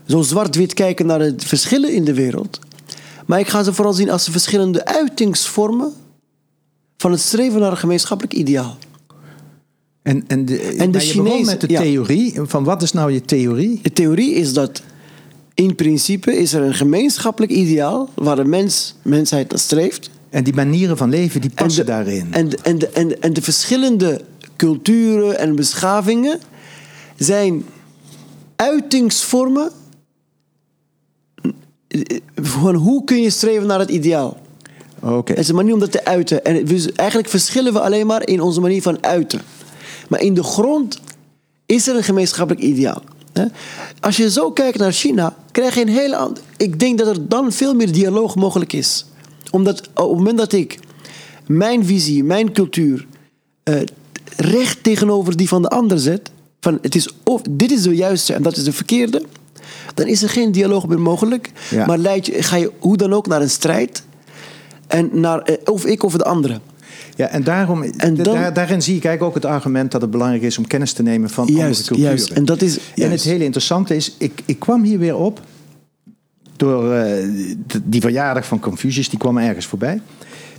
zo 0.06 0.22
zwart-wit 0.22 0.74
kijken 0.74 1.06
naar 1.06 1.18
de 1.18 1.34
verschillen 1.36 1.92
in 1.92 2.04
de 2.04 2.14
wereld. 2.14 2.58
Maar 3.26 3.38
ik 3.40 3.48
ga 3.48 3.62
ze 3.62 3.72
vooral 3.74 3.92
zien 3.92 4.10
als 4.10 4.24
de 4.24 4.30
verschillende 4.30 4.84
uitingsvormen 4.84 5.92
van 6.96 7.10
het 7.10 7.20
streven 7.20 7.60
naar 7.60 7.70
een 7.70 7.76
gemeenschappelijk 7.76 8.34
ideaal. 8.34 8.76
En, 10.02 10.24
en 10.26 10.44
de, 10.44 10.58
En 10.58 10.90
de 10.90 10.98
Chinezen- 10.98 11.46
met 11.46 11.60
de 11.60 11.68
ja. 11.68 11.80
theorie. 11.80 12.40
Van 12.42 12.64
wat 12.64 12.82
is 12.82 12.92
nou 12.92 13.12
je 13.12 13.20
theorie? 13.20 13.80
De 13.82 13.92
theorie 13.92 14.34
is 14.34 14.52
dat 14.52 14.82
in 15.54 15.74
principe 15.74 16.36
is 16.36 16.52
er 16.52 16.62
een 16.62 16.74
gemeenschappelijk 16.74 17.52
ideaal 17.52 18.08
waar 18.14 18.36
de 18.36 18.44
mens, 18.44 18.94
mensheid 19.02 19.50
naar 19.50 19.58
streeft. 19.58 20.10
En 20.30 20.44
die 20.44 20.54
manieren 20.54 20.96
van 20.96 21.08
leven, 21.08 21.40
die 21.40 21.50
En 21.54 21.64
passen 21.64 21.86
de, 21.86 21.90
daarin. 21.92 22.26
En 22.30 22.48
de, 22.48 22.58
en, 22.62 22.78
de, 22.78 22.88
en, 22.88 23.08
de, 23.08 23.16
en 23.16 23.32
de 23.32 23.42
verschillende 23.42 24.20
culturen 24.56 25.38
en 25.38 25.56
beschavingen 25.56 26.40
zijn 27.16 27.64
uitingsvormen 28.56 29.70
van 32.34 32.74
hoe 32.74 33.04
kun 33.04 33.22
je 33.22 33.30
streven 33.30 33.66
naar 33.66 33.78
het 33.78 33.90
ideaal. 33.90 34.36
Oké. 35.00 35.32
Het 35.32 35.40
is 35.40 35.48
een 35.48 35.54
manier 35.54 35.74
om 35.74 35.80
dat 35.80 35.92
te 35.92 36.04
uiten. 36.04 36.44
En 36.44 36.64
dus 36.64 36.92
eigenlijk 36.92 37.28
verschillen 37.28 37.72
we 37.72 37.80
alleen 37.80 38.06
maar 38.06 38.26
in 38.26 38.40
onze 38.40 38.60
manier 38.60 38.82
van 38.82 39.04
uiten. 39.04 39.40
Maar 40.08 40.20
in 40.20 40.34
de 40.34 40.42
grond 40.42 41.00
is 41.66 41.88
er 41.88 41.96
een 41.96 42.04
gemeenschappelijk 42.04 42.64
ideaal. 42.64 43.02
Als 44.00 44.16
je 44.16 44.30
zo 44.30 44.50
kijkt 44.50 44.78
naar 44.78 44.92
China, 44.92 45.36
krijg 45.50 45.74
je 45.74 45.80
een 45.80 45.88
hele 45.88 46.16
andere. 46.16 46.46
Ik 46.56 46.80
denk 46.80 46.98
dat 46.98 47.06
er 47.06 47.28
dan 47.28 47.52
veel 47.52 47.74
meer 47.74 47.92
dialoog 47.92 48.34
mogelijk 48.34 48.72
is. 48.72 49.04
Omdat 49.50 49.88
op 49.94 50.08
het 50.08 50.18
moment 50.18 50.38
dat 50.38 50.52
ik 50.52 50.78
mijn 51.46 51.84
visie, 51.84 52.24
mijn 52.24 52.52
cultuur 52.52 53.06
eh, 53.62 53.80
recht 54.36 54.82
tegenover 54.82 55.36
die 55.36 55.48
van 55.48 55.62
de 55.62 55.68
ander 55.68 55.98
zet, 55.98 56.30
van 56.60 56.78
het 56.82 56.94
is 56.94 57.08
of 57.22 57.42
dit 57.50 57.70
is 57.70 57.82
de 57.82 57.94
juiste 57.94 58.34
en 58.34 58.42
dat 58.42 58.56
is 58.56 58.64
de 58.64 58.72
verkeerde, 58.72 59.22
dan 59.94 60.06
is 60.06 60.22
er 60.22 60.28
geen 60.28 60.52
dialoog 60.52 60.86
meer 60.86 61.00
mogelijk. 61.00 61.50
Ja. 61.70 61.86
Maar 61.86 61.98
leid 61.98 62.26
je, 62.26 62.42
ga 62.42 62.56
je 62.56 62.70
hoe 62.78 62.96
dan 62.96 63.12
ook 63.12 63.26
naar 63.26 63.40
een 63.42 63.50
strijd. 63.50 64.04
En 64.86 65.08
naar, 65.12 65.38
eh, 65.42 65.54
of 65.64 65.84
ik 65.86 66.02
of 66.02 66.12
de 66.16 66.24
andere. 66.24 66.60
Ja, 67.16 67.26
en 67.28 67.44
daarom, 67.44 67.82
En 67.82 68.14
da- 68.14 68.22
dan- 68.22 68.34
daar, 68.34 68.52
daarin 68.52 68.82
zie 68.82 68.96
ik 68.96 69.04
eigenlijk 69.04 69.36
ook 69.36 69.42
het 69.42 69.52
argument 69.52 69.90
dat 69.92 70.00
het 70.00 70.10
belangrijk 70.10 70.42
is 70.42 70.58
om 70.58 70.66
kennis 70.66 70.92
te 70.92 71.02
nemen 71.02 71.30
van 71.30 71.46
andere 71.46 71.68
culturen. 71.68 72.00
juist. 72.00 72.30
En 72.30 72.44
dat 72.44 72.62
is. 72.62 72.78
En 72.94 73.10
het 73.10 73.22
hele 73.22 73.44
interessante 73.44 73.96
is, 73.96 74.14
ik, 74.18 74.42
ik 74.44 74.58
kwam 74.58 74.82
hier 74.82 74.98
weer 74.98 75.16
op 75.16 75.40
door 76.56 76.92
eh, 76.92 77.28
die 77.84 78.00
verjaardag 78.00 78.46
van 78.46 78.60
Confucius, 78.60 79.08
die 79.08 79.18
kwam 79.18 79.38
ergens 79.38 79.66
voorbij. 79.66 80.00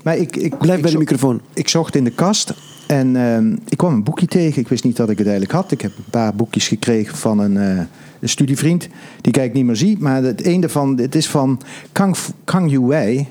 Maar 0.04 0.18
ik, 0.18 0.36
ik, 0.36 0.58
Blijf 0.58 0.76
ik 0.78 0.82
bij 0.84 0.92
de 0.92 0.98
microfoon. 0.98 1.42
Ik 1.54 1.68
zocht 1.70 1.96
in 1.96 2.04
de 2.04 2.10
kast 2.12 2.54
en 2.88 3.16
ehm, 3.16 3.56
ik 3.70 3.78
kwam 3.78 3.94
een 3.94 4.04
boekje 4.04 4.26
tegen. 4.26 4.62
Ik 4.62 4.68
wist 4.68 4.84
niet 4.84 4.96
dat 4.96 5.10
ik 5.10 5.18
het 5.18 5.28
eigenlijk 5.28 5.56
had. 5.56 5.72
Ik 5.72 5.82
heb 5.82 5.98
een 5.98 6.10
paar 6.10 6.36
boekjes 6.36 6.68
gekregen 6.68 7.18
van 7.18 7.40
een, 7.40 7.58
eh, 7.58 7.84
een 8.20 8.30
studievriend, 8.30 8.82
die 8.82 9.32
ik 9.32 9.38
eigenlijk 9.38 9.54
niet 9.54 9.66
meer 9.66 9.76
zie. 9.76 9.98
Maar 10.00 10.24
het 10.24 10.46
een 10.46 10.60
daarvan, 10.60 10.98
het 10.98 11.16
is 11.16 11.30
van 11.30 11.62
Kang, 11.92 12.16
Kang 12.44 12.72
Yu-wei. 12.72 13.28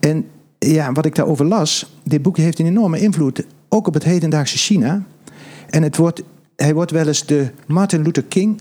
En 0.00 0.24
ja, 0.58 0.92
wat 0.92 1.06
ik 1.06 1.14
daarover 1.14 1.44
las, 1.44 1.96
dit 2.02 2.22
boekje 2.22 2.42
heeft 2.42 2.58
een 2.58 2.66
enorme 2.66 3.00
invloed, 3.00 3.44
ook 3.68 3.86
op 3.86 3.94
het 3.94 4.04
hedendaagse 4.04 4.58
China. 4.58 5.02
En 5.68 5.82
het 5.82 5.96
wordt, 5.96 6.22
hij 6.56 6.74
wordt 6.74 6.90
wel 6.90 7.06
eens 7.06 7.26
de 7.26 7.50
Martin 7.66 8.02
Luther 8.02 8.24
King 8.24 8.60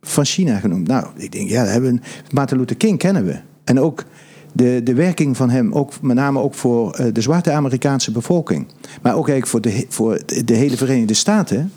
van 0.00 0.24
China 0.24 0.58
genoemd. 0.58 0.86
Nou, 0.86 1.06
ik 1.16 1.32
denk, 1.32 1.48
ja, 1.48 1.64
hebben 1.64 2.02
Martin 2.30 2.58
Luther 2.58 2.76
King 2.76 2.98
kennen 2.98 3.24
we. 3.24 3.38
En 3.64 3.80
ook 3.80 4.04
de, 4.54 4.80
de 4.84 4.94
werking 4.94 5.36
van 5.36 5.50
hem, 5.50 5.72
ook, 5.72 5.92
met 6.00 6.16
name 6.16 6.40
ook 6.40 6.54
voor 6.54 6.92
eh, 6.92 7.06
de 7.12 7.20
zwarte 7.20 7.50
Amerikaanse 7.50 8.10
bevolking. 8.10 8.66
Maar 9.02 9.14
ook 9.14 9.28
eigenlijk 9.28 9.46
voor 9.46 9.60
de, 9.60 9.86
voor 9.88 10.20
de, 10.26 10.44
de 10.44 10.54
hele 10.54 10.76
Verenigde 10.76 11.14
Staten. 11.14 11.72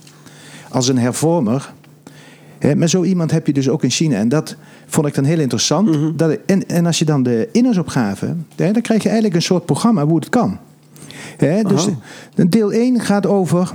Als 0.69 0.87
een 0.87 0.97
hervormer. 0.97 1.73
Hè, 2.59 2.75
maar 2.75 2.89
zo 2.89 3.03
iemand 3.03 3.31
heb 3.31 3.47
je 3.47 3.53
dus 3.53 3.69
ook 3.69 3.83
in 3.83 3.89
China. 3.89 4.17
En 4.17 4.29
dat 4.29 4.55
vond 4.85 5.07
ik 5.07 5.15
dan 5.15 5.23
heel 5.23 5.39
interessant. 5.39 6.19
dat, 6.19 6.37
en, 6.45 6.67
en 6.67 6.85
als 6.85 6.99
je 6.99 7.05
dan 7.05 7.23
de 7.23 7.49
inhoudsopgave... 7.51 8.35
Hè, 8.55 8.71
dan 8.71 8.81
krijg 8.81 9.01
je 9.03 9.09
eigenlijk 9.09 9.35
een 9.35 9.45
soort 9.47 9.65
programma 9.65 10.05
hoe 10.05 10.15
het 10.15 10.29
kan. 10.29 10.57
Hè, 11.37 11.63
dus 11.63 11.87
Oh. 11.87 12.45
deel 12.49 12.71
1 12.73 12.99
gaat 12.99 13.25
over 13.25 13.71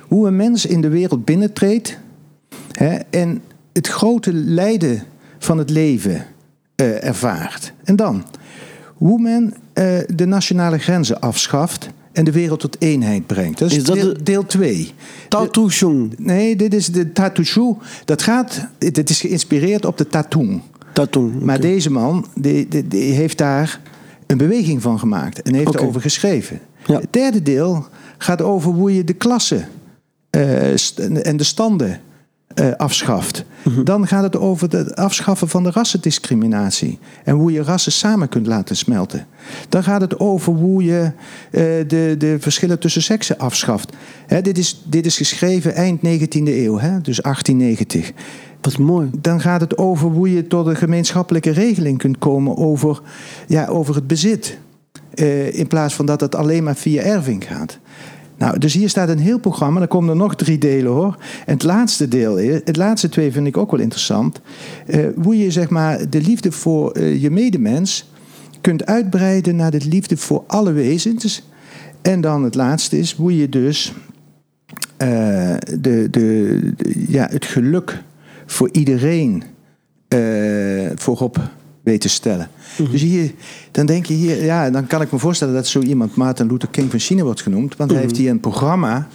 hoe 0.00 0.26
een 0.26 0.36
mens 0.36 0.66
in 0.66 0.80
de 0.80 0.88
wereld 0.88 1.24
binnentreedt 1.24 1.98
hè, 2.72 2.94
en 3.10 3.42
het 3.72 3.86
grote 3.86 4.32
lijden 4.32 5.02
van 5.38 5.58
het 5.58 5.70
leven 5.70 6.26
eh, 6.76 7.04
ervaart. 7.04 7.72
En 7.84 7.96
dan 7.96 8.24
hoe 8.94 9.20
men 9.20 9.54
eh, 9.72 9.98
de 10.14 10.26
nationale 10.26 10.78
grenzen 10.78 11.20
afschaft 11.20 11.88
en 12.12 12.24
de 12.24 12.32
wereld 12.32 12.60
tot 12.60 12.76
eenheid 12.78 13.26
brengt. 13.26 13.58
Dat 13.58 13.70
is, 13.70 13.76
Is 13.76 13.84
dat 13.84 13.94
deel, 13.96 14.14
de- 14.14 14.22
deel 14.22 14.46
2. 14.46 14.92
Tao 15.28 15.48
Tu 15.50 15.68
Chong. 15.68 16.14
Nee, 16.18 16.56
dit 16.56 16.74
is 16.74 16.86
de 16.86 17.12
Tatushu. 17.12 17.74
Dat 18.04 18.22
gaat, 18.22 18.66
dit 18.78 19.10
is 19.10 19.20
geïnspireerd 19.20 19.84
op 19.84 19.98
de. 19.98 20.08
Tatung. 20.08 20.62
Maar 21.42 21.60
deze 21.60 21.90
man 21.90 22.26
die, 22.34 22.68
die, 22.68 22.88
die 22.88 23.12
heeft 23.12 23.38
daar 23.38 23.80
een 24.26 24.36
beweging 24.36 24.82
van 24.82 24.98
gemaakt 24.98 25.42
en 25.42 25.54
heeft 25.54 25.74
erover 25.74 26.00
geschreven. 26.00 26.60
Ja. 26.86 27.00
Het 27.00 27.12
derde 27.12 27.42
deel 27.42 27.86
gaat 28.18 28.42
over 28.42 28.72
hoe 28.72 28.94
je 28.94 29.04
de 29.04 29.12
klassen 29.12 29.68
eh, 30.30 30.70
en 31.26 31.36
de 31.36 31.44
standen 31.44 32.00
eh, 32.56 32.72
afschaft. 32.76 33.44
Dan 33.84 34.06
gaat 34.06 34.22
het 34.22 34.36
over 34.36 34.70
het 34.70 34.96
afschaffen 34.96 35.48
van 35.48 35.62
de 35.62 35.70
rassendiscriminatie 35.70 36.98
en 37.24 37.34
hoe 37.34 37.52
je 37.52 37.62
rassen 37.62 37.92
samen 37.92 38.28
kunt 38.28 38.46
laten 38.46 38.76
smelten. 38.76 39.26
Dan 39.68 39.82
gaat 39.82 40.00
het 40.00 40.18
over 40.20 40.52
hoe 40.52 40.84
je 40.84 41.10
eh, 41.50 41.62
de, 41.86 42.14
de 42.18 42.36
verschillen 42.40 42.78
tussen 42.78 43.02
seksen 43.02 43.38
afschaft. 43.38 43.92
Hè, 44.26 44.42
dit, 44.42 44.58
is, 44.58 44.82
dit 44.84 45.06
is 45.06 45.16
geschreven 45.16 45.74
eind 45.74 45.98
19e 45.98 46.42
eeuw, 46.44 46.78
hè, 46.78 47.00
dus 47.00 47.20
1890 47.22 48.12
Wat 48.60 48.78
mooi. 48.78 49.10
dan 49.20 49.40
gaat 49.40 49.60
het 49.60 49.78
over 49.78 50.10
hoe 50.10 50.32
je 50.32 50.46
tot 50.46 50.66
een 50.66 50.76
gemeenschappelijke 50.76 51.50
regeling 51.50 51.98
kunt 51.98 52.18
komen 52.18 52.56
over, 52.56 53.00
ja, 53.46 53.66
over 53.66 53.94
het 53.94 54.06
bezit. 54.06 54.58
Eh, 55.14 55.58
in 55.58 55.66
plaats 55.66 55.94
van 55.94 56.06
dat 56.06 56.20
het 56.20 56.34
alleen 56.34 56.64
maar 56.64 56.76
via 56.76 57.02
erving 57.02 57.44
gaat. 57.44 57.78
Nou, 58.38 58.58
dus 58.58 58.72
hier 58.74 58.88
staat 58.88 59.08
een 59.08 59.18
heel 59.18 59.38
programma. 59.38 59.78
Dan 59.78 59.88
komen 59.88 60.10
er 60.10 60.16
nog 60.16 60.34
drie 60.36 60.58
delen 60.58 60.92
hoor. 60.92 61.16
En 61.46 61.52
het 61.54 61.62
laatste 61.62 62.08
deel, 62.08 62.36
het 62.38 62.76
laatste 62.76 63.08
twee 63.08 63.32
vind 63.32 63.46
ik 63.46 63.56
ook 63.56 63.70
wel 63.70 63.80
interessant. 63.80 64.40
Eh, 64.86 65.06
hoe 65.22 65.38
je 65.38 65.50
zeg 65.50 65.68
maar 65.68 66.10
de 66.10 66.20
liefde 66.20 66.52
voor 66.52 66.90
eh, 66.92 67.22
je 67.22 67.30
medemens 67.30 68.10
kunt 68.60 68.86
uitbreiden 68.86 69.56
naar 69.56 69.70
de 69.70 69.80
liefde 69.88 70.16
voor 70.16 70.44
alle 70.46 70.72
wezens. 70.72 71.42
En 72.02 72.20
dan 72.20 72.42
het 72.42 72.54
laatste 72.54 72.98
is 72.98 73.12
hoe 73.12 73.36
je 73.36 73.48
dus 73.48 73.92
eh, 74.96 75.54
de, 75.78 76.08
de, 76.10 76.60
de- 76.76 77.04
ja, 77.08 77.26
het 77.30 77.44
geluk 77.44 78.02
voor 78.46 78.68
iedereen 78.72 79.42
voorop 80.94 81.40
weet 81.86 82.00
te 82.00 82.08
stellen. 82.08 82.48
Dus 82.90 83.02
hier, 83.02 83.32
dan 83.70 83.86
denk 83.86 84.06
je 84.06 84.14
hier, 84.14 84.44
ja, 84.44 84.70
dan 84.70 84.86
kan 84.86 85.02
ik 85.02 85.12
me 85.12 85.18
voorstellen 85.18 85.54
dat 85.54 85.66
zo 85.66 85.80
iemand 85.80 86.14
Martin 86.14 86.46
Luther 86.46 86.68
King 86.68 86.90
van 86.90 86.98
China 86.98 87.22
wordt 87.22 87.42
genoemd, 87.42 87.76
want 87.76 87.90
hij 87.90 88.00
heeft 88.00 88.16
hier 88.16 88.30
een 88.30 88.40
programma 88.40 89.08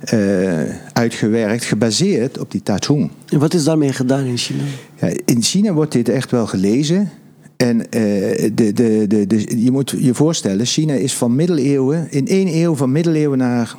eh, 0.00 0.62
uitgewerkt, 0.92 1.64
gebaseerd 1.64 2.38
op 2.38 2.50
die 2.50 2.62
Tatung. 2.62 3.10
En 3.28 3.38
wat 3.38 3.54
is 3.54 3.64
daarmee 3.64 3.92
gedaan 3.92 4.24
in 4.24 4.36
China? 4.36 4.62
Ja, 5.00 5.08
in 5.24 5.42
China 5.42 5.72
wordt 5.72 5.92
dit 5.92 6.08
echt 6.08 6.30
wel 6.30 6.46
gelezen. 6.46 7.10
En 7.56 7.90
eh, 7.90 8.50
de, 8.54 8.72
de, 8.72 9.04
de, 9.06 9.26
de, 9.26 9.62
je 9.62 9.70
moet 9.70 9.94
je 9.98 10.14
voorstellen, 10.14 10.66
China 10.66 10.94
is 10.94 11.14
van 11.14 11.34
middeleeuwen, 11.34 12.10
in 12.10 12.26
één 12.26 12.54
eeuw 12.62 12.74
van 12.74 12.92
middeleeuwen 12.92 13.38
naar 13.38 13.76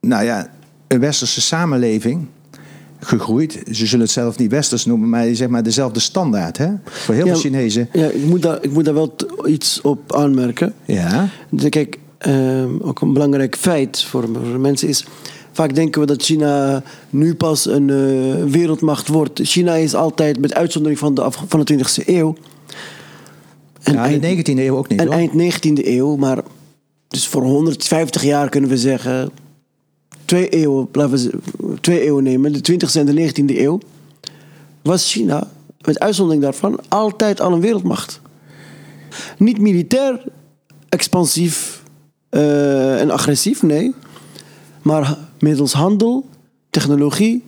nou 0.00 0.24
ja, 0.24 0.50
een 0.86 1.00
westerse 1.00 1.40
samenleving 1.40 2.26
gegroeid. 3.00 3.62
Ze 3.70 3.86
zullen 3.86 4.04
het 4.04 4.14
zelf 4.14 4.38
niet 4.38 4.50
westers 4.50 4.84
noemen, 4.84 5.08
maar 5.08 5.34
zeg 5.34 5.48
maar 5.48 5.62
dezelfde 5.62 6.00
standaard 6.00 6.56
hè? 6.58 6.68
voor 6.84 7.14
heel 7.14 7.26
Ja, 7.26 7.32
veel 7.32 7.40
Chinezen. 7.40 7.88
Ja, 7.92 8.06
ik 8.06 8.24
moet 8.24 8.42
daar, 8.42 8.58
ik 8.62 8.72
moet 8.72 8.84
daar 8.84 8.94
wel 8.94 9.14
iets 9.46 9.80
op 9.80 10.12
aanmerken. 10.14 10.74
Ja, 10.84 11.28
Dus 11.50 11.68
Kijk, 11.68 11.98
ehm, 12.18 12.68
ook 12.80 13.00
een 13.00 13.12
belangrijk 13.12 13.56
feit 13.56 14.02
voor, 14.04 14.28
voor 14.32 14.60
mensen 14.60 14.88
is... 14.88 15.04
Vaak 15.52 15.74
denken 15.74 16.00
we 16.00 16.06
dat 16.06 16.22
China 16.22 16.82
nu 17.10 17.34
pas 17.34 17.66
een 17.66 17.90
eh, 17.90 18.44
wereldmacht 18.52 19.08
wordt. 19.08 19.40
China 19.42 19.74
is 19.74 19.94
altijd, 19.94 20.38
met 20.40 20.54
uitzondering 20.54 20.98
van 21.00 21.14
de, 21.14 21.22
af- 21.22 21.44
van 21.48 21.64
de 21.64 21.74
20e 21.78 22.06
eeuw... 22.06 22.34
En 23.82 23.92
ja 23.94 24.06
in 24.06 24.22
eind- 24.22 24.46
de 24.46 24.52
19e 24.52 24.58
eeuw 24.58 24.76
ook 24.76 24.88
niet. 24.88 25.00
En 25.00 25.06
hoor. 25.06 25.14
eind 25.16 25.32
19e 25.32 25.86
eeuw, 25.86 26.16
maar 26.16 26.38
dus 27.08 27.26
voor 27.26 27.42
150 27.42 28.22
jaar 28.24 28.48
kunnen 28.48 28.70
we 28.70 28.76
zeggen, 28.78 29.30
twee 30.30 30.48
eeuwen, 30.48 30.88
z- 31.18 31.28
twee 31.80 32.00
eeuwen 32.00 32.22
nemen, 32.24 32.52
de 32.52 32.72
20e 32.72 32.94
en 32.94 33.06
de 33.06 33.30
19e 33.32 33.58
eeuw, 33.58 33.80
was 34.82 35.12
China, 35.12 35.48
met 35.84 35.98
uitzondering 35.98 36.42
daarvan, 36.42 36.78
altijd 36.88 37.40
al 37.40 37.52
een 37.52 37.60
wereldmacht. 37.60 38.20
Niet 39.38 39.58
militair 39.60 40.22
expansief 40.88 41.82
eh, 42.28 43.00
en 43.00 43.10
agressief, 43.10 43.62
nee, 43.62 43.94
maar 44.82 45.18
middels 45.40 45.72
handel, 45.72 46.26
technologie, 46.70 47.44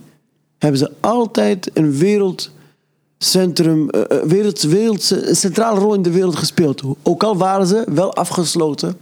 hebben 0.59 0.79
ze 0.79 0.91
altijd 1.01 1.71
een 1.75 1.93
wereldcentrum, 1.99 3.91
eh, 3.91 4.19
wereld, 4.23 4.61
wereld, 4.63 5.11
een 5.11 5.37
centrale 5.37 5.81
rol 5.81 5.95
in 5.95 6.03
de 6.03 6.11
wereld 6.11 6.37
gespeeld. 6.37 6.83
Ook 7.03 7.23
al 7.23 7.37
waren 7.37 7.67
ze 7.67 7.85
wel 7.95 8.15
afgesloten. 8.15 8.97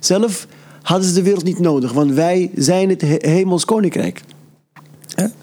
Zelf 0.00 0.46
hadden 0.86 1.08
ze 1.08 1.14
de 1.14 1.22
wereld 1.22 1.44
niet 1.44 1.58
nodig, 1.58 1.92
want 1.92 2.12
wij 2.12 2.50
zijn 2.54 2.88
het 2.88 3.00
he- 3.00 3.16
hemels 3.30 3.64
koninkrijk. 3.64 4.20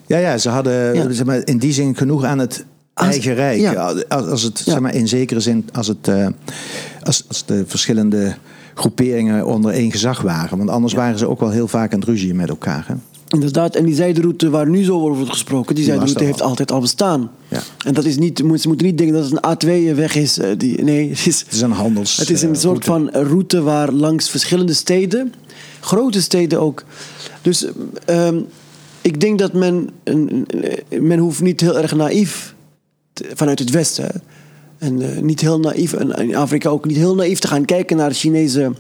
Ja, 0.06 0.18
ja, 0.18 0.38
ze 0.38 0.50
hadden 0.50 0.94
Ja. 0.96 1.12
Zeg 1.12 1.26
maar, 1.26 1.42
in 1.48 1.58
die 1.58 1.74
zin 1.74 1.96
genoeg 1.96 2.24
aan 2.24 2.40
het 2.40 2.66
Als- 2.94 3.08
eigen 3.08 3.34
rijk. 3.34 3.60
ja. 3.60 3.74
Als, 4.08 4.42
het, 4.42 4.62
Ja. 4.66 4.72
zeg 4.72 4.80
maar, 4.80 4.96
in 4.96 5.08
zekere 5.08 5.40
zin, 5.40 5.70
als, 5.74 5.88
het, 5.88 6.08
eh, 6.08 6.28
als, 7.04 7.26
als 7.28 7.46
de 7.46 7.64
verschillende 7.68 8.36
groeperingen 8.74 9.46
onder 9.46 9.72
één 9.74 9.92
gezag 9.92 10.22
waren. 10.22 10.58
Want 10.58 10.70
anders 10.70 10.94
waren 10.94 11.18
ze 11.18 11.28
ook 11.30 11.40
wel 11.40 11.50
heel 11.50 11.68
vaak 11.68 11.94
aan 11.94 12.00
het 12.00 12.08
ruzie 12.10 12.34
met 12.34 12.50
elkaar. 12.50 12.86
Hè? 12.88 12.94
Inderdaad, 13.34 13.76
en 13.76 13.86
die 13.86 13.96
zijderoute 13.96 14.50
waar 14.50 14.70
nu 14.70 14.84
zo 14.84 15.00
over 15.02 15.16
wordt 15.16 15.32
gesproken, 15.32 15.76
die 15.76 15.84
zijderoute 15.84 16.20
er 16.20 16.26
heeft 16.26 16.42
al. 16.42 16.48
altijd 16.48 16.72
al 16.72 16.80
bestaan. 16.80 17.32
Ja. 17.48 17.60
En 17.86 17.94
dat 17.94 18.06
is 18.06 18.18
niet, 18.18 18.38
ze 18.38 18.68
moeten 18.68 18.86
niet 18.86 18.98
denken 18.98 19.16
dat 19.16 19.30
het 19.32 19.40
een 19.66 19.94
A2-weg 19.94 20.16
is. 20.16 20.38
eh, 20.40 20.50
Die, 20.58 20.84
nee, 20.84 21.10
het 21.16 21.26
is, 21.28 21.40
Het 21.40 21.54
is 21.54 21.62
een 21.62 21.72
handels. 21.72 22.18
Het 22.18 22.30
is 22.30 22.42
een 22.42 22.54
eh, 22.54 22.60
soort 22.60 22.86
route. 22.86 23.12
van 23.14 23.24
route 23.28 23.62
waar 23.62 23.92
langs 23.92 24.30
verschillende 24.30 24.74
steden, 24.74 25.34
grote 25.80 26.22
steden 26.22 26.60
ook. 26.62 26.84
Dus 27.42 27.66
ehm, 28.06 28.40
ik 29.02 29.20
denk 29.22 29.40
dat 29.40 29.54
men, 29.54 29.90
men 31.00 31.18
hoeft 31.20 31.42
niet 31.42 31.62
heel 31.62 31.78
erg 31.80 31.96
naïef 31.96 32.56
te- 33.14 33.30
vanuit 33.34 33.60
het 33.60 33.70
Westen. 33.70 34.04
hè. 34.06 34.12
En 34.78 35.02
eh, 35.16 35.22
niet 35.22 35.42
heel 35.42 35.60
naïef, 35.60 35.94
en 35.94 36.12
in 36.12 36.36
Afrika 36.36 36.70
ook 36.70 36.86
niet 36.86 36.98
heel 36.98 37.16
naïef 37.16 37.40
te 37.40 37.48
gaan 37.48 37.66
kijken 37.66 37.98
naar 37.98 38.10
de 38.10 38.16
Chinese 38.16 38.72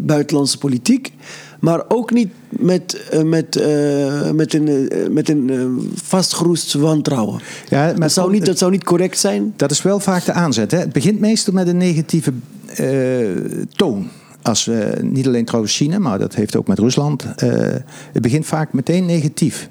buitenlandse 0.00 0.58
politiek. 0.58 1.12
Maar 1.60 1.84
ook 1.88 2.12
niet 2.12 2.28
met, 2.48 3.08
eh, 3.10 3.22
met, 3.22 3.56
eh, 3.56 4.30
met 4.30 4.54
een, 4.54 4.68
eh, 4.68 5.08
met 5.08 5.28
een 5.28 5.50
eh, 5.50 5.86
vastgeroest 5.94 6.72
wantrouwen. 6.72 7.40
Ja, 7.68 7.84
maar 7.84 7.94
dat, 7.94 8.12
zou 8.12 8.30
niet, 8.30 8.46
dat 8.46 8.58
zou 8.58 8.70
niet 8.70 8.84
correct 8.84 9.18
zijn. 9.18 9.52
Dat 9.56 9.70
is 9.70 9.82
wel 9.82 10.00
vaak 10.00 10.24
de 10.24 10.32
aanzet. 10.32 10.70
Hè? 10.70 10.78
Het 10.78 10.92
begint 10.92 11.20
meestal 11.20 11.54
met 11.54 11.68
een 11.68 11.76
negatieve 11.76 12.32
toon. 13.76 14.08
Als 14.42 14.70
niet 15.00 15.26
alleen 15.26 15.44
trouwens 15.44 15.76
China, 15.76 15.98
maar 15.98 16.18
dat 16.18 16.34
heeft 16.34 16.56
ook 16.56 16.66
met 16.66 16.78
Rusland. 16.78 17.24
het 18.12 18.22
begint 18.22 18.46
vaak 18.46 18.72
meteen 18.72 19.06
negatief. 19.06 19.68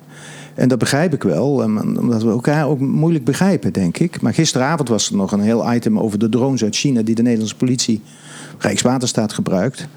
En 0.59 0.67
dat 0.67 0.77
begrijp 0.77 1.13
ik 1.13 1.23
wel, 1.23 1.61
eh, 1.61 1.65
omdat 1.99 2.23
we 2.23 2.29
elkaar 2.29 2.67
ook 2.67 2.79
moeilijk 2.79 3.25
begrijpen, 3.25 3.73
denk 3.73 3.97
ik. 3.97 4.21
Maar 4.21 4.33
gisteravond 4.33 4.89
was 4.89 5.09
er 5.09 5.15
nog 5.15 5.31
een 5.31 5.39
heel 5.39 5.73
item 5.73 5.99
over 5.99 6.19
de 6.19 6.29
drones 6.29 6.63
uit 6.63 6.75
China 6.75 7.01
die 7.01 7.15
de 7.15 7.21
Nederlandse 7.21 7.55
politie 7.55 8.01
Rijkswaterstaat 8.57 9.33
gebruikt. 9.33 9.87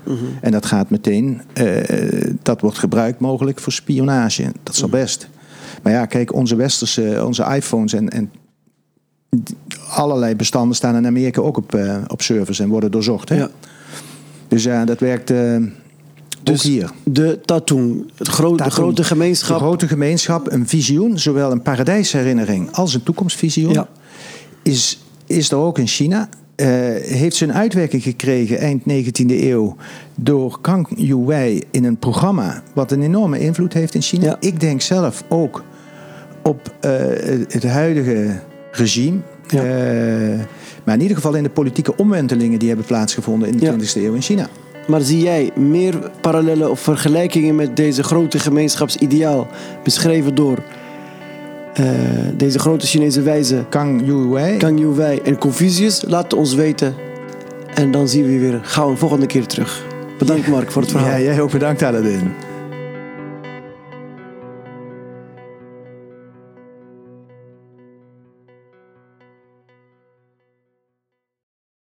En 0.41 0.53
dat 0.53 0.67
gaat 0.67 0.91
meteen, 0.91 1.41
eh, 1.53 2.31
dat 2.43 2.61
wordt 2.61 2.79
gebruikt 2.79 3.21
mogelijk 3.21 3.61
voor 3.61 3.73
spionage. 3.73 4.53
Dat 4.63 4.75
is 4.75 4.83
al 4.83 4.89
best. 4.89 5.29
Maar 5.83 5.93
ja, 5.93 6.07
kijk, 6.07 6.35
onze 6.35 6.57
westerse, 6.57 7.23
onze 7.27 7.55
iPhones 7.55 7.93
en, 7.93 8.09
en 8.09 8.31
allerlei 9.89 10.37
bestanden 10.37 10.77
staan 10.77 10.97
in 10.97 11.07
Amerika 11.07 11.41
ook 11.41 11.57
op, 11.57 11.75
eh, 11.75 11.97
op 12.07 12.23
servers 12.23 12.61
en 12.61 12.69
worden 12.69 12.91
doorzocht. 12.91 13.29
Hè? 13.29 13.37
Ja. 13.37 13.51
Dus 14.49 14.63
ja, 14.63 14.85
dat 14.85 15.01
werkt 15.01 15.31
eh 15.31 15.57
Dus 16.43 16.63
hier. 16.63 16.91
De 17.05 17.41
Tatoen, 17.45 18.11
het 18.17 18.27
de 18.27 18.71
grote 18.71 19.05
gemeenschap. 19.05 19.59
De 19.59 19.65
grote 19.65 19.89
gemeenschap, 19.89 20.53
een 20.53 20.69
visioen, 20.69 21.19
zowel 21.19 21.51
een 21.53 21.63
paradijsherinnering 21.63 22.71
als 22.73 22.95
een 22.95 23.03
toekomstvisioen, 23.03 23.73
Ja. 23.73 23.89
is, 24.63 24.99
is 25.27 25.51
er 25.51 25.57
ook 25.59 25.79
in 25.79 25.87
China. 25.87 26.29
Eh, 26.55 26.69
heeft 27.01 27.37
zijn 27.37 27.53
uitwerking 27.53 28.03
gekregen 28.03 28.59
eind 28.59 28.83
19e 28.87 29.43
eeuw 29.43 29.77
door 30.15 30.59
Kang 30.61 30.89
Youwei 30.97 31.63
in 31.71 31.85
een 31.85 31.97
programma 31.97 32.63
wat 32.75 32.93
een 32.93 33.03
enorme 33.03 33.39
invloed 33.41 33.73
heeft 33.73 33.95
in 33.95 34.03
China. 34.03 34.25
Ja. 34.25 34.37
Ik 34.41 34.61
denk 34.61 34.81
zelf 34.81 35.25
ook 35.29 35.65
op 36.43 36.75
eh, 36.81 36.91
het- 37.49 37.65
huidige 37.65 38.41
regime. 38.73 39.19
Ja. 39.49 39.63
Eh, 39.63 40.39
maar 40.85 40.95
in 40.95 41.01
ieder 41.01 41.17
geval 41.17 41.35
in 41.35 41.43
de 41.43 41.51
politieke 41.51 41.97
omwentelingen 41.97 42.59
die 42.59 42.69
hebben 42.69 42.87
plaatsgevonden 42.87 43.49
in 43.49 43.57
de 43.57 43.65
Ja. 43.65 43.73
20e 43.73 44.01
eeuw 44.05 44.15
in 44.15 44.23
China. 44.23 44.49
Maar 44.87 45.01
zie 45.01 45.23
jij 45.23 45.51
meer 45.55 46.11
parallellen 46.21 46.71
of 46.71 46.81
vergelijkingen 46.81 47.55
met 47.55 47.77
deze 47.77 48.03
grote 48.03 48.39
gemeenschapsideaal 48.39 49.47
beschreven 49.83 50.35
door 50.35 50.59
eh, 51.75 51.87
deze 52.37 52.59
grote 52.59 52.87
Chinese 52.87 53.23
wijze 53.23 53.65
Kang 53.69 54.03
Youwei. 54.05 54.57
Kang 54.57 54.81
Youwei 54.81 55.19
en 55.25 55.39
Confucius? 55.39 56.03
Laat 56.07 56.23
het 56.23 56.35
ons 56.35 56.55
weten. 56.55 56.95
En 57.75 57.91
dan 57.91 58.09
zien 58.09 58.25
we 58.25 58.33
je 58.33 58.39
weer 58.39 58.61
gauw 58.63 58.91
een 58.91 58.99
volgende 58.99 59.27
keer 59.27 59.47
terug. 59.47 59.85
Bedankt 60.19 60.49
Mark 60.49 60.71
voor 60.71 60.83
het 60.83 60.91
verhaal. 60.91 61.11
Ja, 61.11 61.21
jij 61.21 61.41
ook 61.41 61.51
bedankt 61.51 61.83
Aladdin. 61.83 62.33